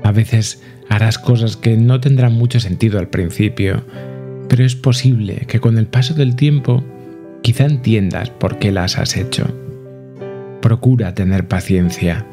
a 0.03 0.11
veces 0.11 0.61
harás 0.89 1.17
cosas 1.17 1.57
que 1.57 1.77
no 1.77 1.99
tendrán 1.99 2.33
mucho 2.33 2.59
sentido 2.59 2.99
al 2.99 3.09
principio, 3.09 3.83
pero 4.47 4.63
es 4.63 4.75
posible 4.75 5.45
que 5.47 5.59
con 5.59 5.77
el 5.77 5.87
paso 5.87 6.13
del 6.13 6.35
tiempo 6.35 6.83
quizá 7.41 7.65
entiendas 7.65 8.29
por 8.29 8.59
qué 8.59 8.71
las 8.71 8.97
has 8.97 9.17
hecho. 9.17 9.45
Procura 10.61 11.13
tener 11.13 11.47
paciencia 11.47 12.25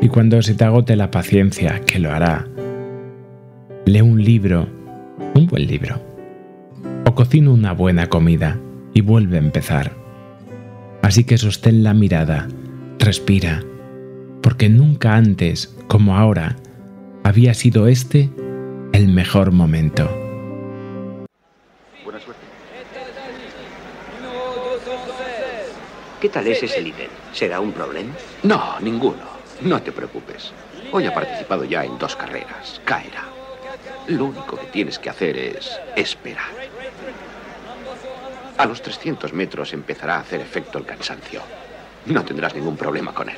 y 0.00 0.08
cuando 0.08 0.42
se 0.42 0.54
te 0.54 0.64
agote 0.64 0.96
la 0.96 1.10
paciencia, 1.10 1.80
que 1.80 1.98
lo 1.98 2.12
hará, 2.12 2.46
lee 3.86 4.00
un 4.00 4.22
libro, 4.22 4.68
un 5.34 5.46
buen 5.46 5.66
libro, 5.66 6.00
o 7.06 7.14
cocina 7.14 7.50
una 7.50 7.72
buena 7.72 8.08
comida 8.08 8.58
y 8.92 9.00
vuelve 9.00 9.36
a 9.36 9.40
empezar. 9.40 9.92
Así 11.02 11.24
que 11.24 11.38
sostén 11.38 11.82
la 11.82 11.94
mirada, 11.94 12.48
respira, 12.98 13.62
porque 14.42 14.68
nunca 14.68 15.16
antes, 15.16 15.76
como 15.88 16.16
ahora, 16.16 16.56
había 17.22 17.54
sido 17.54 17.88
este 17.88 18.30
el 18.92 19.08
mejor 19.08 19.52
momento. 19.52 20.08
Buena 22.04 22.20
suerte. 22.20 22.42
¿Qué 26.20 26.28
tal 26.30 26.46
es 26.46 26.62
ese 26.62 26.80
líder? 26.80 27.10
¿Será 27.32 27.60
un 27.60 27.72
problema? 27.72 28.14
No, 28.44 28.80
ninguno. 28.80 29.33
No 29.60 29.80
te 29.82 29.92
preocupes. 29.92 30.52
Hoy 30.92 31.06
ha 31.06 31.14
participado 31.14 31.64
ya 31.64 31.84
en 31.84 31.98
dos 31.98 32.16
carreras. 32.16 32.80
Caerá. 32.84 33.24
Lo 34.08 34.26
único 34.26 34.56
que 34.56 34.66
tienes 34.66 34.98
que 34.98 35.10
hacer 35.10 35.36
es 35.36 35.80
esperar. 35.96 36.50
A 38.58 38.66
los 38.66 38.82
300 38.82 39.32
metros 39.32 39.72
empezará 39.72 40.16
a 40.16 40.20
hacer 40.20 40.40
efecto 40.40 40.78
el 40.78 40.84
cansancio. 40.84 41.42
No 42.06 42.24
tendrás 42.24 42.54
ningún 42.54 42.76
problema 42.76 43.14
con 43.14 43.28
él. 43.30 43.36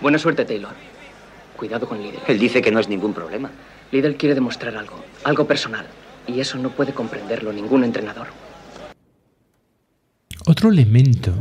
Buena 0.00 0.18
suerte, 0.18 0.44
Taylor. 0.44 0.72
Cuidado 1.56 1.88
con 1.88 2.02
Lidl. 2.02 2.18
Él 2.26 2.38
dice 2.38 2.60
que 2.60 2.72
no 2.72 2.80
es 2.80 2.88
ningún 2.88 3.14
problema. 3.14 3.50
Lidl 3.92 4.16
quiere 4.16 4.34
demostrar 4.34 4.76
algo, 4.76 5.04
algo 5.22 5.46
personal. 5.46 5.86
Y 6.26 6.40
eso 6.40 6.58
no 6.58 6.70
puede 6.70 6.92
comprenderlo 6.92 7.52
ningún 7.52 7.84
entrenador. 7.84 8.28
Otro 10.46 10.70
elemento 10.70 11.32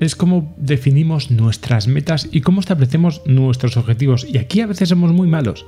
es 0.00 0.16
cómo 0.16 0.54
definimos 0.56 1.30
nuestras 1.30 1.86
metas 1.86 2.28
y 2.32 2.40
cómo 2.40 2.60
establecemos 2.60 3.22
nuestros 3.26 3.76
objetivos. 3.76 4.26
Y 4.28 4.38
aquí 4.38 4.62
a 4.62 4.66
veces 4.66 4.88
somos 4.88 5.12
muy 5.12 5.28
malos. 5.28 5.66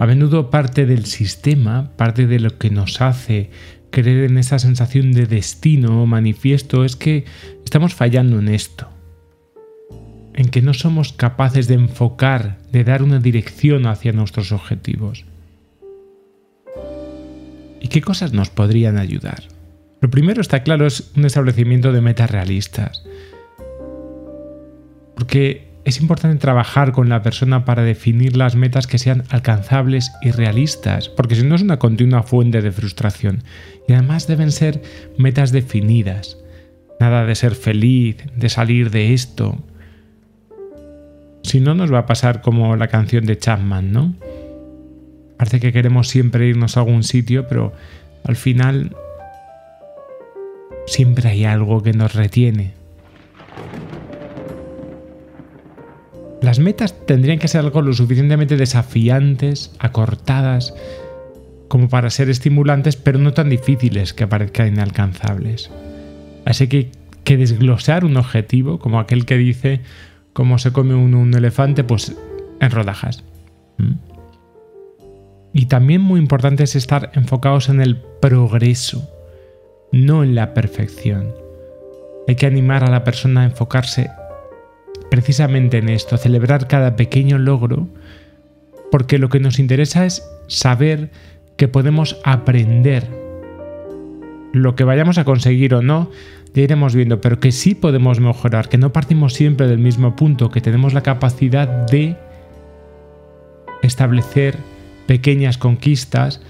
A 0.00 0.06
menudo 0.06 0.50
parte 0.50 0.86
del 0.86 1.04
sistema, 1.04 1.92
parte 1.96 2.26
de 2.26 2.40
lo 2.40 2.58
que 2.58 2.70
nos 2.70 3.00
hace 3.00 3.50
creer 3.90 4.30
en 4.30 4.38
esa 4.38 4.58
sensación 4.58 5.12
de 5.12 5.26
destino 5.26 6.06
manifiesto 6.06 6.84
es 6.84 6.96
que 6.96 7.24
estamos 7.64 7.94
fallando 7.94 8.38
en 8.38 8.48
esto. 8.48 8.88
En 10.34 10.48
que 10.48 10.62
no 10.62 10.74
somos 10.74 11.12
capaces 11.12 11.68
de 11.68 11.74
enfocar, 11.74 12.58
de 12.72 12.82
dar 12.82 13.02
una 13.02 13.18
dirección 13.18 13.86
hacia 13.86 14.12
nuestros 14.12 14.52
objetivos. 14.52 15.24
¿Y 17.80 17.88
qué 17.88 18.00
cosas 18.00 18.32
nos 18.32 18.48
podrían 18.48 18.96
ayudar? 18.96 19.59
Lo 20.00 20.10
primero 20.10 20.40
está 20.40 20.62
claro 20.62 20.86
es 20.86 21.12
un 21.16 21.24
establecimiento 21.24 21.92
de 21.92 22.00
metas 22.00 22.30
realistas. 22.30 23.04
Porque 25.14 25.70
es 25.84 26.00
importante 26.00 26.38
trabajar 26.38 26.92
con 26.92 27.08
la 27.08 27.22
persona 27.22 27.64
para 27.64 27.82
definir 27.82 28.36
las 28.36 28.56
metas 28.56 28.86
que 28.86 28.98
sean 28.98 29.24
alcanzables 29.30 30.12
y 30.22 30.30
realistas, 30.30 31.08
porque 31.08 31.34
si 31.34 31.42
no 31.44 31.54
es 31.54 31.62
una 31.62 31.78
continua 31.78 32.22
fuente 32.22 32.62
de 32.62 32.72
frustración. 32.72 33.42
Y 33.88 33.92
además 33.92 34.26
deben 34.26 34.52
ser 34.52 34.82
metas 35.18 35.52
definidas. 35.52 36.38
Nada 36.98 37.24
de 37.24 37.34
ser 37.34 37.54
feliz, 37.54 38.16
de 38.36 38.48
salir 38.48 38.90
de 38.90 39.14
esto. 39.14 39.58
Si 41.42 41.60
no, 41.60 41.74
nos 41.74 41.92
va 41.92 42.00
a 42.00 42.06
pasar 42.06 42.42
como 42.42 42.76
la 42.76 42.88
canción 42.88 43.24
de 43.24 43.38
Chapman, 43.38 43.92
¿no? 43.92 44.14
Parece 45.38 45.60
que 45.60 45.72
queremos 45.72 46.08
siempre 46.08 46.46
irnos 46.46 46.76
a 46.76 46.80
algún 46.80 47.02
sitio, 47.02 47.48
pero 47.48 47.72
al 48.24 48.36
final 48.36 48.94
siempre 50.90 51.28
hay 51.28 51.44
algo 51.44 51.82
que 51.82 51.92
nos 51.92 52.14
retiene. 52.14 52.72
Las 56.42 56.58
metas 56.58 57.06
tendrían 57.06 57.38
que 57.38 57.48
ser 57.48 57.60
algo 57.60 57.80
lo 57.80 57.92
suficientemente 57.92 58.56
desafiantes, 58.56 59.72
acortadas, 59.78 60.74
como 61.68 61.88
para 61.88 62.10
ser 62.10 62.28
estimulantes, 62.28 62.96
pero 62.96 63.20
no 63.20 63.32
tan 63.32 63.50
difíciles 63.50 64.12
que 64.12 64.26
parezcan 64.26 64.68
inalcanzables. 64.68 65.70
Así 66.44 66.66
que 66.66 66.90
que 67.22 67.36
desglosar 67.36 68.04
un 68.04 68.16
objetivo, 68.16 68.80
como 68.80 68.98
aquel 68.98 69.26
que 69.26 69.36
dice 69.36 69.82
cómo 70.32 70.58
se 70.58 70.72
come 70.72 70.94
un, 70.94 71.32
elefante, 71.34 71.84
pues 71.84 72.16
en 72.60 72.70
rodajas. 72.70 73.22
¿Mm? 73.78 73.92
Y 75.52 75.66
también 75.66 76.00
muy 76.00 76.18
importante 76.18 76.64
es 76.64 76.74
estar 76.74 77.12
enfocados 77.14 77.68
en 77.68 77.80
el 77.80 77.96
progreso 78.20 79.19
no 79.92 80.22
en 80.22 80.34
la 80.34 80.54
perfección. 80.54 81.34
Hay 82.28 82.36
que 82.36 82.46
animar 82.46 82.84
a 82.84 82.90
la 82.90 83.04
persona 83.04 83.42
a 83.42 83.46
enfocarse 83.46 84.10
precisamente 85.10 85.78
en 85.78 85.88
esto, 85.88 86.14
a 86.14 86.18
celebrar 86.18 86.68
cada 86.68 86.96
pequeño 86.96 87.38
logro, 87.38 87.88
porque 88.90 89.18
lo 89.18 89.28
que 89.28 89.40
nos 89.40 89.58
interesa 89.58 90.06
es 90.06 90.22
saber 90.46 91.10
que 91.56 91.68
podemos 91.68 92.18
aprender. 92.24 93.08
Lo 94.52 94.74
que 94.74 94.84
vayamos 94.84 95.18
a 95.18 95.24
conseguir 95.24 95.74
o 95.74 95.82
no, 95.82 96.10
ya 96.54 96.62
iremos 96.62 96.94
viendo, 96.94 97.20
pero 97.20 97.38
que 97.38 97.52
sí 97.52 97.74
podemos 97.74 98.20
mejorar, 98.20 98.68
que 98.68 98.78
no 98.78 98.92
partimos 98.92 99.34
siempre 99.34 99.68
del 99.68 99.78
mismo 99.78 100.16
punto, 100.16 100.50
que 100.50 100.60
tenemos 100.60 100.94
la 100.94 101.02
capacidad 101.02 101.68
de 101.86 102.16
establecer 103.82 104.56
pequeñas 105.06 105.58
conquistas 105.58 106.40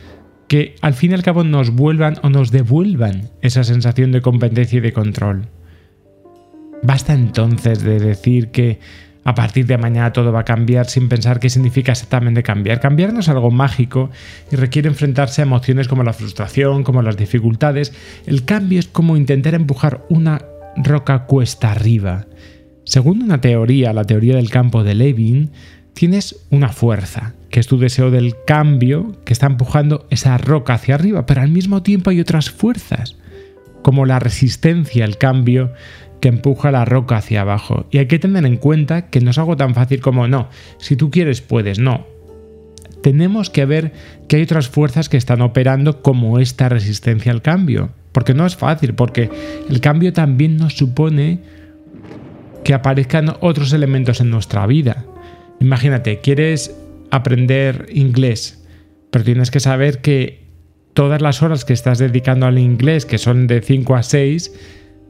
que 0.50 0.74
al 0.80 0.94
fin 0.94 1.12
y 1.12 1.14
al 1.14 1.22
cabo 1.22 1.44
nos 1.44 1.70
vuelvan 1.70 2.16
o 2.24 2.28
nos 2.28 2.50
devuelvan 2.50 3.30
esa 3.40 3.62
sensación 3.62 4.10
de 4.10 4.20
competencia 4.20 4.78
y 4.78 4.80
de 4.80 4.92
control. 4.92 5.46
Basta 6.82 7.14
entonces 7.14 7.84
de 7.84 8.00
decir 8.00 8.48
que 8.48 8.80
a 9.22 9.36
partir 9.36 9.66
de 9.66 9.78
mañana 9.78 10.12
todo 10.12 10.32
va 10.32 10.40
a 10.40 10.44
cambiar 10.44 10.86
sin 10.86 11.08
pensar 11.08 11.38
qué 11.38 11.50
significa 11.50 11.92
exactamente 11.92 12.42
cambiar. 12.42 12.80
Cambiar 12.80 13.12
no 13.12 13.20
es 13.20 13.28
algo 13.28 13.52
mágico 13.52 14.10
y 14.50 14.56
requiere 14.56 14.88
enfrentarse 14.88 15.40
a 15.40 15.44
emociones 15.44 15.86
como 15.86 16.02
la 16.02 16.14
frustración, 16.14 16.82
como 16.82 17.00
las 17.00 17.16
dificultades. 17.16 17.92
El 18.26 18.44
cambio 18.44 18.80
es 18.80 18.88
como 18.88 19.16
intentar 19.16 19.54
empujar 19.54 20.04
una 20.08 20.42
roca 20.74 21.26
cuesta 21.26 21.70
arriba. 21.70 22.26
Según 22.82 23.22
una 23.22 23.40
teoría, 23.40 23.92
la 23.92 24.04
teoría 24.04 24.34
del 24.34 24.50
campo 24.50 24.82
de 24.82 24.96
Levin, 24.96 25.52
tienes 26.00 26.46
una 26.48 26.70
fuerza, 26.70 27.34
que 27.50 27.60
es 27.60 27.66
tu 27.66 27.78
deseo 27.78 28.10
del 28.10 28.34
cambio 28.46 29.16
que 29.26 29.34
está 29.34 29.44
empujando 29.44 30.06
esa 30.08 30.38
roca 30.38 30.72
hacia 30.72 30.94
arriba, 30.94 31.26
pero 31.26 31.42
al 31.42 31.50
mismo 31.50 31.82
tiempo 31.82 32.08
hay 32.08 32.20
otras 32.20 32.48
fuerzas, 32.48 33.18
como 33.82 34.06
la 34.06 34.18
resistencia 34.18 35.04
al 35.04 35.18
cambio 35.18 35.74
que 36.22 36.28
empuja 36.28 36.70
la 36.70 36.86
roca 36.86 37.18
hacia 37.18 37.42
abajo. 37.42 37.84
Y 37.90 37.98
hay 37.98 38.06
que 38.06 38.18
tener 38.18 38.46
en 38.46 38.56
cuenta 38.56 39.10
que 39.10 39.20
no 39.20 39.30
es 39.30 39.36
algo 39.36 39.58
tan 39.58 39.74
fácil 39.74 40.00
como 40.00 40.26
no, 40.26 40.48
si 40.78 40.96
tú 40.96 41.10
quieres 41.10 41.42
puedes, 41.42 41.78
no. 41.78 42.06
Tenemos 43.02 43.50
que 43.50 43.66
ver 43.66 43.92
que 44.26 44.36
hay 44.36 44.42
otras 44.44 44.70
fuerzas 44.70 45.10
que 45.10 45.18
están 45.18 45.42
operando 45.42 46.00
como 46.00 46.38
esta 46.38 46.70
resistencia 46.70 47.30
al 47.30 47.42
cambio, 47.42 47.90
porque 48.12 48.32
no 48.32 48.46
es 48.46 48.56
fácil, 48.56 48.94
porque 48.94 49.28
el 49.68 49.82
cambio 49.82 50.14
también 50.14 50.56
nos 50.56 50.78
supone 50.78 51.40
que 52.64 52.72
aparezcan 52.72 53.34
otros 53.40 53.74
elementos 53.74 54.22
en 54.22 54.30
nuestra 54.30 54.66
vida. 54.66 55.04
Imagínate, 55.60 56.20
quieres 56.20 56.74
aprender 57.10 57.86
inglés, 57.92 58.64
pero 59.10 59.24
tienes 59.24 59.50
que 59.50 59.60
saber 59.60 60.00
que 60.00 60.40
todas 60.94 61.20
las 61.20 61.42
horas 61.42 61.64
que 61.64 61.72
estás 61.72 61.98
dedicando 61.98 62.46
al 62.46 62.58
inglés, 62.58 63.06
que 63.06 63.18
son 63.18 63.46
de 63.46 63.60
5 63.60 63.94
a 63.94 64.02
6, 64.02 64.52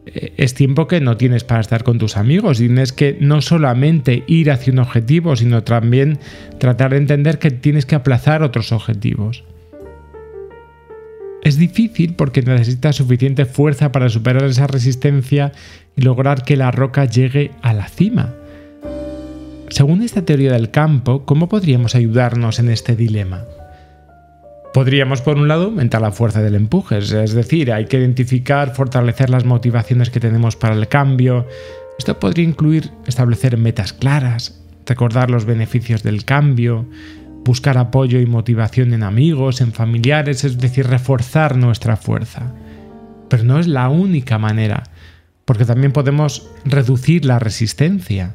eh, 0.06 0.34
es 0.36 0.54
tiempo 0.54 0.86
que 0.88 1.00
no 1.00 1.16
tienes 1.16 1.44
para 1.44 1.60
estar 1.60 1.84
con 1.84 1.98
tus 1.98 2.16
amigos. 2.16 2.58
Tienes 2.58 2.92
que 2.92 3.16
no 3.20 3.40
solamente 3.40 4.24
ir 4.26 4.50
hacia 4.50 4.72
un 4.72 4.80
objetivo, 4.80 5.36
sino 5.36 5.62
también 5.62 6.18
tratar 6.58 6.90
de 6.90 6.98
entender 6.98 7.38
que 7.38 7.50
tienes 7.50 7.86
que 7.86 7.94
aplazar 7.94 8.42
otros 8.42 8.72
objetivos. 8.72 9.44
Es 11.42 11.56
difícil 11.56 12.14
porque 12.14 12.42
necesitas 12.42 12.96
suficiente 12.96 13.46
fuerza 13.46 13.92
para 13.92 14.08
superar 14.08 14.44
esa 14.44 14.66
resistencia 14.66 15.52
y 15.96 16.02
lograr 16.02 16.44
que 16.44 16.56
la 16.56 16.70
roca 16.70 17.06
llegue 17.06 17.52
a 17.62 17.72
la 17.72 17.88
cima. 17.88 18.34
Según 19.70 20.02
esta 20.02 20.22
teoría 20.22 20.52
del 20.52 20.72
campo, 20.72 21.24
¿cómo 21.24 21.48
podríamos 21.48 21.94
ayudarnos 21.94 22.58
en 22.58 22.70
este 22.70 22.96
dilema? 22.96 23.44
Podríamos, 24.74 25.22
por 25.22 25.36
un 25.36 25.46
lado, 25.46 25.66
aumentar 25.66 26.02
la 26.02 26.10
fuerza 26.10 26.42
del 26.42 26.56
empuje, 26.56 26.98
es 26.98 27.34
decir, 27.34 27.72
hay 27.72 27.86
que 27.86 27.98
identificar, 27.98 28.74
fortalecer 28.74 29.30
las 29.30 29.44
motivaciones 29.44 30.10
que 30.10 30.18
tenemos 30.18 30.56
para 30.56 30.74
el 30.74 30.88
cambio. 30.88 31.46
Esto 31.98 32.18
podría 32.18 32.44
incluir 32.44 32.90
establecer 33.06 33.56
metas 33.56 33.92
claras, 33.92 34.60
recordar 34.86 35.30
los 35.30 35.44
beneficios 35.44 36.02
del 36.02 36.24
cambio, 36.24 36.86
buscar 37.44 37.78
apoyo 37.78 38.20
y 38.20 38.26
motivación 38.26 38.92
en 38.92 39.04
amigos, 39.04 39.60
en 39.60 39.72
familiares, 39.72 40.42
es 40.42 40.58
decir, 40.58 40.88
reforzar 40.88 41.56
nuestra 41.56 41.96
fuerza. 41.96 42.52
pero 43.28 43.44
no 43.44 43.60
es 43.60 43.68
la 43.68 43.88
única 43.88 44.38
manera, 44.38 44.82
porque 45.44 45.64
también 45.64 45.92
podemos 45.92 46.50
reducir 46.64 47.24
la 47.24 47.38
resistencia. 47.38 48.34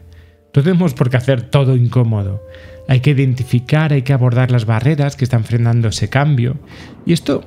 No 0.55 0.63
tenemos 0.63 0.93
por 0.93 1.09
qué 1.09 1.17
hacer 1.17 1.41
todo 1.41 1.75
incómodo. 1.75 2.41
Hay 2.87 3.01
que 3.01 3.11
identificar, 3.11 3.91
hay 3.91 4.03
que 4.03 4.13
abordar 4.13 4.51
las 4.51 4.65
barreras 4.65 5.15
que 5.15 5.25
están 5.25 5.43
frenando 5.43 5.89
ese 5.89 6.09
cambio. 6.09 6.57
Y 7.05 7.13
esto 7.13 7.43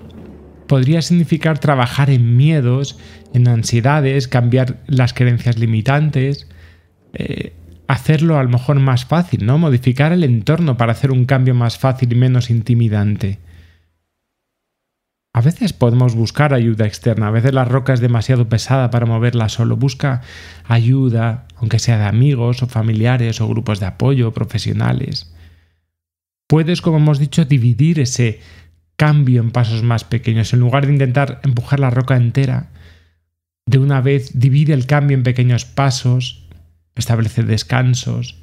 podría 0.67 1.01
significar 1.01 1.59
trabajar 1.59 2.11
en 2.11 2.37
miedos, 2.37 2.99
en 3.33 3.49
ansiedades, 3.49 4.29
cambiar 4.29 4.81
las 4.87 5.15
creencias 5.15 5.59
limitantes, 5.59 6.49
eh, 7.15 7.55
hacerlo 7.87 8.39
a 8.39 8.43
lo 8.43 8.51
mejor 8.51 8.79
más 8.79 9.07
fácil, 9.07 9.47
¿no? 9.47 9.57
Modificar 9.57 10.13
el 10.13 10.23
entorno 10.23 10.77
para 10.77 10.93
hacer 10.93 11.11
un 11.11 11.25
cambio 11.25 11.55
más 11.55 11.79
fácil 11.79 12.13
y 12.13 12.17
menos 12.17 12.51
intimidante. 12.51 13.39
A 15.39 15.41
veces 15.41 15.73
podemos 15.73 16.17
buscar 16.17 16.53
ayuda 16.53 16.89
externa, 16.89 17.29
a 17.29 17.31
veces 17.31 17.55
la 17.55 17.65
roca 17.65 17.95
es 17.95 18.01
demasiado 18.01 18.49
pesada 18.49 18.91
para 18.91 19.07
moverla 19.07 19.49
solo. 19.49 19.77
Busca 19.77 20.21
ayuda, 20.65 21.47
aunque 21.55 21.79
sea 21.79 21.97
de 21.97 22.07
amigos 22.07 22.61
o 22.65 22.67
familiares 22.67 23.41
o 23.41 23.47
grupos 23.47 23.79
de 23.79 23.87
apoyo 23.87 24.35
profesionales. 24.35 25.33
Puedes, 26.49 26.83
como 26.83 26.97
hemos 26.97 27.21
dicho, 27.21 27.45
dividir 27.45 28.01
ese 28.01 28.41
cambio 28.97 29.41
en 29.41 29.53
pasos 29.53 29.85
más 29.85 30.03
pequeños. 30.03 30.53
En 30.53 30.59
lugar 30.59 30.87
de 30.87 30.95
intentar 30.95 31.41
empujar 31.45 31.79
la 31.79 31.91
roca 31.91 32.17
entera, 32.17 32.71
de 33.65 33.79
una 33.79 34.01
vez 34.01 34.41
divide 34.41 34.75
el 34.75 34.87
cambio 34.87 35.17
en 35.17 35.23
pequeños 35.23 35.65
pasos, 35.65 36.49
establece 36.97 37.45
descansos. 37.45 38.43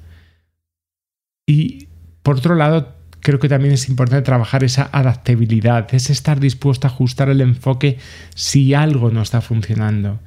Y 1.45 1.89
por 2.23 2.37
otro 2.37 2.55
lado, 2.55 2.95
creo 3.25 3.39
que 3.39 3.49
también 3.49 3.73
es 3.73 3.89
importante 3.89 4.21
trabajar 4.21 4.63
esa 4.63 4.87
adaptabilidad, 4.91 5.87
es 5.95 6.11
estar 6.11 6.39
dispuesto 6.39 6.85
a 6.85 6.91
ajustar 6.91 7.27
el 7.29 7.41
enfoque 7.41 7.97
si 8.35 8.75
algo 8.75 9.09
no 9.09 9.23
está 9.23 9.41
funcionando. 9.41 10.19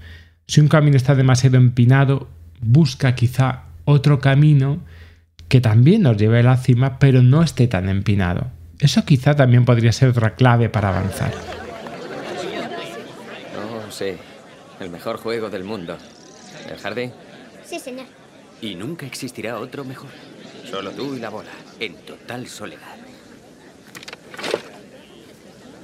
Si 0.48 0.61
un 0.61 0.66
camino 0.66 0.96
está 0.96 1.14
demasiado 1.14 1.58
empinado, 1.58 2.28
busca 2.61 3.14
quizá 3.14 3.66
otro 3.84 4.18
camino 4.18 4.80
que 5.46 5.61
también 5.61 6.02
nos 6.02 6.16
lleve 6.16 6.40
a 6.40 6.42
la 6.42 6.56
cima, 6.56 6.98
pero 6.98 7.22
no 7.22 7.40
esté 7.40 7.68
tan 7.68 7.88
empinado. 7.88 8.50
Eso 8.80 9.04
quizá 9.04 9.37
también 9.37 9.64
podría 9.64 9.92
ser 9.92 10.08
otra 10.08 10.34
clave 10.34 10.68
para 10.68 10.88
avanzar. 10.88 11.32
Oh, 13.62 13.92
sí. 13.92 14.16
El 14.80 14.90
mejor 14.90 15.18
juego 15.18 15.50
del 15.50 15.62
mundo. 15.62 15.96
¿El 16.68 16.78
jardín? 16.78 17.12
Sí, 17.64 17.78
señor. 17.78 18.06
Y 18.61 18.74
nunca 18.74 19.06
existirá 19.06 19.56
otro 19.61 19.84
mejor. 19.84 20.11
Solo 20.70 20.90
tú 20.92 21.14
y 21.14 21.18
la 21.18 21.31
bola. 21.31 21.50
En 21.81 21.94
total 22.04 22.46
soledad. 22.46 22.96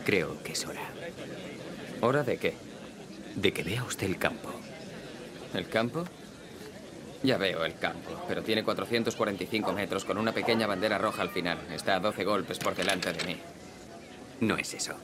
Creo 0.05 0.43
que 0.43 0.53
es 0.53 0.67
hora. 0.67 0.83
¿Hora 2.03 2.23
de 2.23 2.37
qué? 2.37 2.55
De 3.35 3.53
que 3.53 3.63
vea 3.63 3.83
usted 3.83 4.07
el 4.07 4.19
campo. 4.19 4.51
¿El 5.55 5.69
campo? 5.69 6.05
Ya 7.23 7.39
veo 7.39 7.65
el 7.65 7.79
campo, 7.79 8.23
pero 8.29 8.43
tiene 8.43 8.63
445 8.63 9.73
metros 9.73 10.05
con 10.05 10.19
una 10.19 10.33
pequeña 10.33 10.67
bandera 10.67 10.99
roja 10.99 11.23
al 11.23 11.31
final. 11.31 11.59
Está 11.73 11.97
a 11.97 12.01
12 12.01 12.23
golpes 12.25 12.59
por 12.59 12.75
delante 12.75 13.13
de 13.15 13.25
mí. 13.25 13.37
No 14.41 14.59
es 14.59 14.75
eso. 14.75 14.95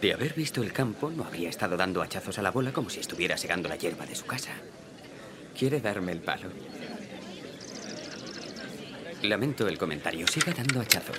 De 0.00 0.12
haber 0.12 0.34
visto 0.34 0.62
el 0.62 0.72
campo, 0.72 1.10
no 1.10 1.24
habría 1.24 1.48
estado 1.48 1.76
dando 1.76 2.00
hachazos 2.00 2.38
a 2.38 2.42
la 2.42 2.52
bola 2.52 2.72
como 2.72 2.90
si 2.90 3.00
estuviera 3.00 3.36
segando 3.36 3.68
la 3.68 3.76
hierba 3.76 4.06
de 4.06 4.14
su 4.14 4.26
casa. 4.26 4.52
¿Quiere 5.58 5.80
darme 5.80 6.12
el 6.12 6.20
palo? 6.20 6.50
Lamento 9.22 9.66
el 9.66 9.76
comentario. 9.76 10.26
Siga 10.28 10.52
dando 10.52 10.80
hachazos. 10.80 11.16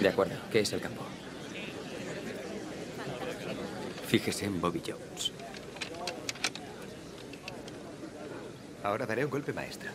De 0.00 0.08
acuerdo. 0.08 0.34
¿Qué 0.50 0.60
es 0.60 0.72
el 0.72 0.80
campo? 0.80 1.04
Fíjese 4.08 4.46
en 4.46 4.60
Bobby 4.60 4.82
Jones. 4.84 5.32
Ahora 8.82 9.06
daré 9.06 9.24
un 9.24 9.30
golpe 9.30 9.52
maestro. 9.52 9.90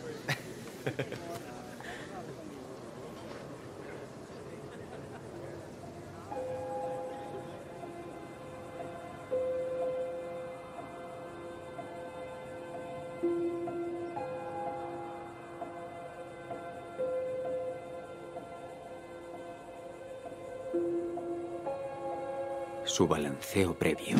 Su 22.84 23.06
balanceo 23.06 23.74
previo 23.74 24.16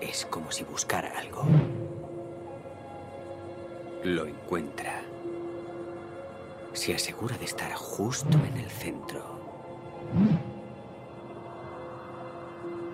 es 0.00 0.26
como 0.26 0.50
si 0.50 0.64
buscara 0.64 1.11
Se 6.72 6.94
asegura 6.94 7.36
de 7.36 7.44
estar 7.44 7.72
justo 7.74 8.38
en 8.38 8.56
el 8.56 8.70
centro. 8.70 9.22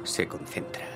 Se 0.02 0.26
concentra. 0.26 0.86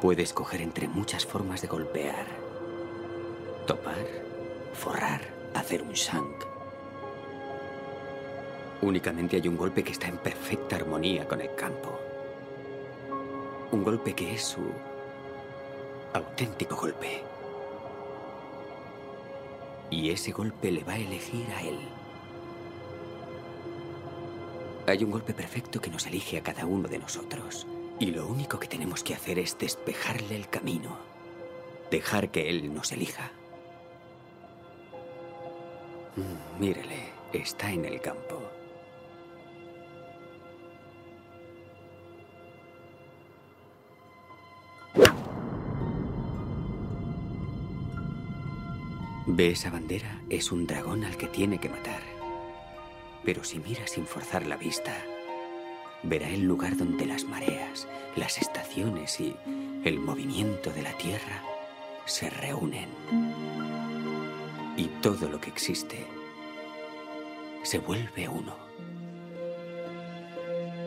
Puede 0.00 0.22
escoger 0.22 0.60
entre 0.62 0.88
muchas 0.88 1.24
formas 1.24 1.62
de 1.62 1.68
golpear. 1.68 2.26
Topar, 3.66 4.04
forrar, 4.74 5.20
hacer 5.54 5.82
un 5.82 5.92
shank. 5.92 6.44
Únicamente 8.80 9.36
hay 9.36 9.46
un 9.46 9.56
golpe 9.56 9.84
que 9.84 9.92
está 9.92 10.08
en 10.08 10.18
perfecta 10.18 10.74
armonía 10.74 11.28
con 11.28 11.40
el 11.40 11.54
campo. 11.54 12.00
Un 13.70 13.84
golpe 13.84 14.12
que 14.12 14.34
es 14.34 14.42
su 14.42 14.60
auténtico 16.12 16.74
golpe. 16.74 17.31
Y 19.92 20.08
ese 20.08 20.32
golpe 20.32 20.72
le 20.72 20.82
va 20.84 20.94
a 20.94 20.98
elegir 20.98 21.44
a 21.54 21.60
él. 21.60 21.78
Hay 24.86 25.04
un 25.04 25.10
golpe 25.10 25.34
perfecto 25.34 25.82
que 25.82 25.90
nos 25.90 26.06
elige 26.06 26.38
a 26.38 26.42
cada 26.42 26.64
uno 26.64 26.88
de 26.88 26.98
nosotros. 26.98 27.66
Y 28.00 28.06
lo 28.06 28.26
único 28.26 28.58
que 28.58 28.68
tenemos 28.68 29.04
que 29.04 29.12
hacer 29.12 29.38
es 29.38 29.58
despejarle 29.58 30.34
el 30.34 30.48
camino. 30.48 30.96
Dejar 31.90 32.30
que 32.30 32.48
él 32.48 32.72
nos 32.72 32.90
elija. 32.90 33.32
Mm, 36.16 36.58
mírele, 36.58 37.10
está 37.34 37.70
en 37.70 37.84
el 37.84 38.00
campo. 38.00 38.41
¿Ve 49.34 49.52
esa 49.52 49.70
bandera? 49.70 50.20
Es 50.28 50.52
un 50.52 50.66
dragón 50.66 51.04
al 51.04 51.16
que 51.16 51.26
tiene 51.26 51.58
que 51.58 51.70
matar. 51.70 52.02
Pero 53.24 53.44
si 53.44 53.60
mira 53.60 53.86
sin 53.86 54.04
forzar 54.04 54.46
la 54.46 54.58
vista, 54.58 54.94
verá 56.02 56.28
el 56.28 56.42
lugar 56.42 56.76
donde 56.76 57.06
las 57.06 57.24
mareas, 57.24 57.88
las 58.14 58.36
estaciones 58.36 59.18
y 59.20 59.34
el 59.84 59.98
movimiento 60.00 60.70
de 60.70 60.82
la 60.82 60.92
Tierra 60.98 61.42
se 62.04 62.28
reúnen. 62.28 62.90
Y 64.76 64.88
todo 65.00 65.30
lo 65.30 65.40
que 65.40 65.48
existe 65.48 66.04
se 67.62 67.78
vuelve 67.78 68.28
uno. 68.28 68.54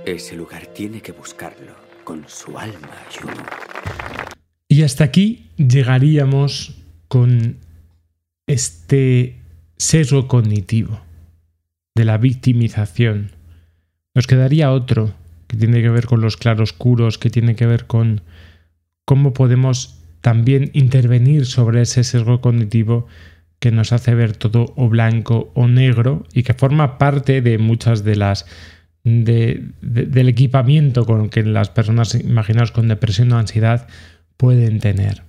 Ese 0.06 0.36
lugar 0.36 0.68
tiene 0.68 1.02
que 1.02 1.14
buscarlo 1.14 1.74
con 2.04 2.30
su 2.30 2.60
alma, 2.60 2.96
Juno. 3.20 3.44
Y 4.68 4.84
hasta 4.84 5.04
aquí 5.04 5.50
llegaríamos 5.58 6.76
con 7.08 7.64
este 8.48 9.40
sesgo 9.78 10.28
cognitivo 10.28 11.02
de 11.96 12.06
la 12.06 12.18
victimización. 12.18 13.32
Nos 14.14 14.28
quedaría 14.28 14.72
otro 14.72 15.14
que 15.48 15.58
tiene 15.58 15.82
que 15.82 15.90
ver 15.90 16.06
con 16.06 16.22
los 16.22 16.38
claroscuros, 16.38 17.18
que 17.18 17.30
tiene 17.30 17.56
que 17.56 17.66
ver 17.66 17.86
con 17.86 18.22
cómo 19.06 19.34
podemos 19.34 20.00
también 20.22 20.72
intervenir 20.74 21.46
sobre 21.46 21.82
ese 21.82 22.04
sesgo 22.04 22.41
cognitivo 22.41 23.08
que 23.60 23.72
nos 23.72 23.93
hace 23.93 24.14
ver 24.16 24.36
todo 24.36 24.74
o 24.76 24.89
blanco 24.89 25.52
o 25.54 25.68
negro 25.68 26.26
y 26.34 26.43
que 26.43 26.54
forma 26.54 26.98
parte 26.98 27.41
de 27.41 27.58
muchas 27.58 28.04
de 28.04 28.16
las 28.16 28.46
del 29.04 30.30
equipamiento 30.30 31.06
con 31.06 31.30
que 31.30 31.43
las 31.43 31.70
personas 31.70 32.16
imaginaos 32.16 32.72
con 32.72 32.88
depresión 32.88 33.32
o 33.34 33.38
ansiedad 33.38 33.88
pueden 34.36 34.80
tener. 34.80 35.22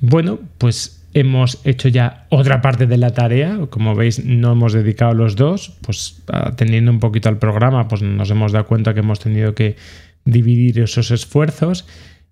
Bueno, 0.00 0.40
pues 0.58 0.97
hemos 1.14 1.60
hecho 1.64 1.88
ya 1.88 2.26
otra 2.28 2.60
parte 2.60 2.86
de 2.86 2.96
la 2.96 3.10
tarea. 3.10 3.58
Como 3.70 3.94
veis, 3.94 4.24
no 4.24 4.52
hemos 4.52 4.72
dedicado 4.72 5.14
los 5.14 5.36
dos. 5.36 5.72
Pues 5.82 6.22
atendiendo 6.28 6.90
un 6.90 7.00
poquito 7.00 7.28
al 7.28 7.38
programa, 7.38 7.88
pues 7.88 8.02
nos 8.02 8.30
hemos 8.30 8.52
dado 8.52 8.66
cuenta 8.66 8.94
que 8.94 9.00
hemos 9.00 9.20
tenido 9.20 9.54
que 9.54 9.76
dividir 10.24 10.80
esos 10.80 11.10
esfuerzos 11.10 11.86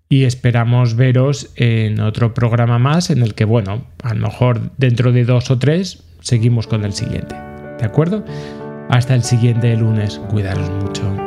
y 0.09 0.23
esperamos 0.23 0.95
veros 0.95 1.51
en 1.55 1.99
otro 1.99 2.33
programa 2.33 2.79
más 2.79 3.09
en 3.09 3.21
el 3.21 3.33
que, 3.33 3.45
bueno, 3.45 3.85
a 4.03 4.13
lo 4.13 4.27
mejor 4.27 4.71
dentro 4.77 5.11
de 5.11 5.25
dos 5.25 5.51
o 5.51 5.59
tres 5.59 6.03
seguimos 6.21 6.67
con 6.67 6.85
el 6.85 6.93
siguiente. 6.93 7.35
¿De 7.79 7.85
acuerdo? 7.85 8.23
Hasta 8.89 9.15
el 9.15 9.23
siguiente 9.23 9.75
lunes. 9.75 10.19
Cuidaros 10.29 10.69
mucho. 10.69 11.26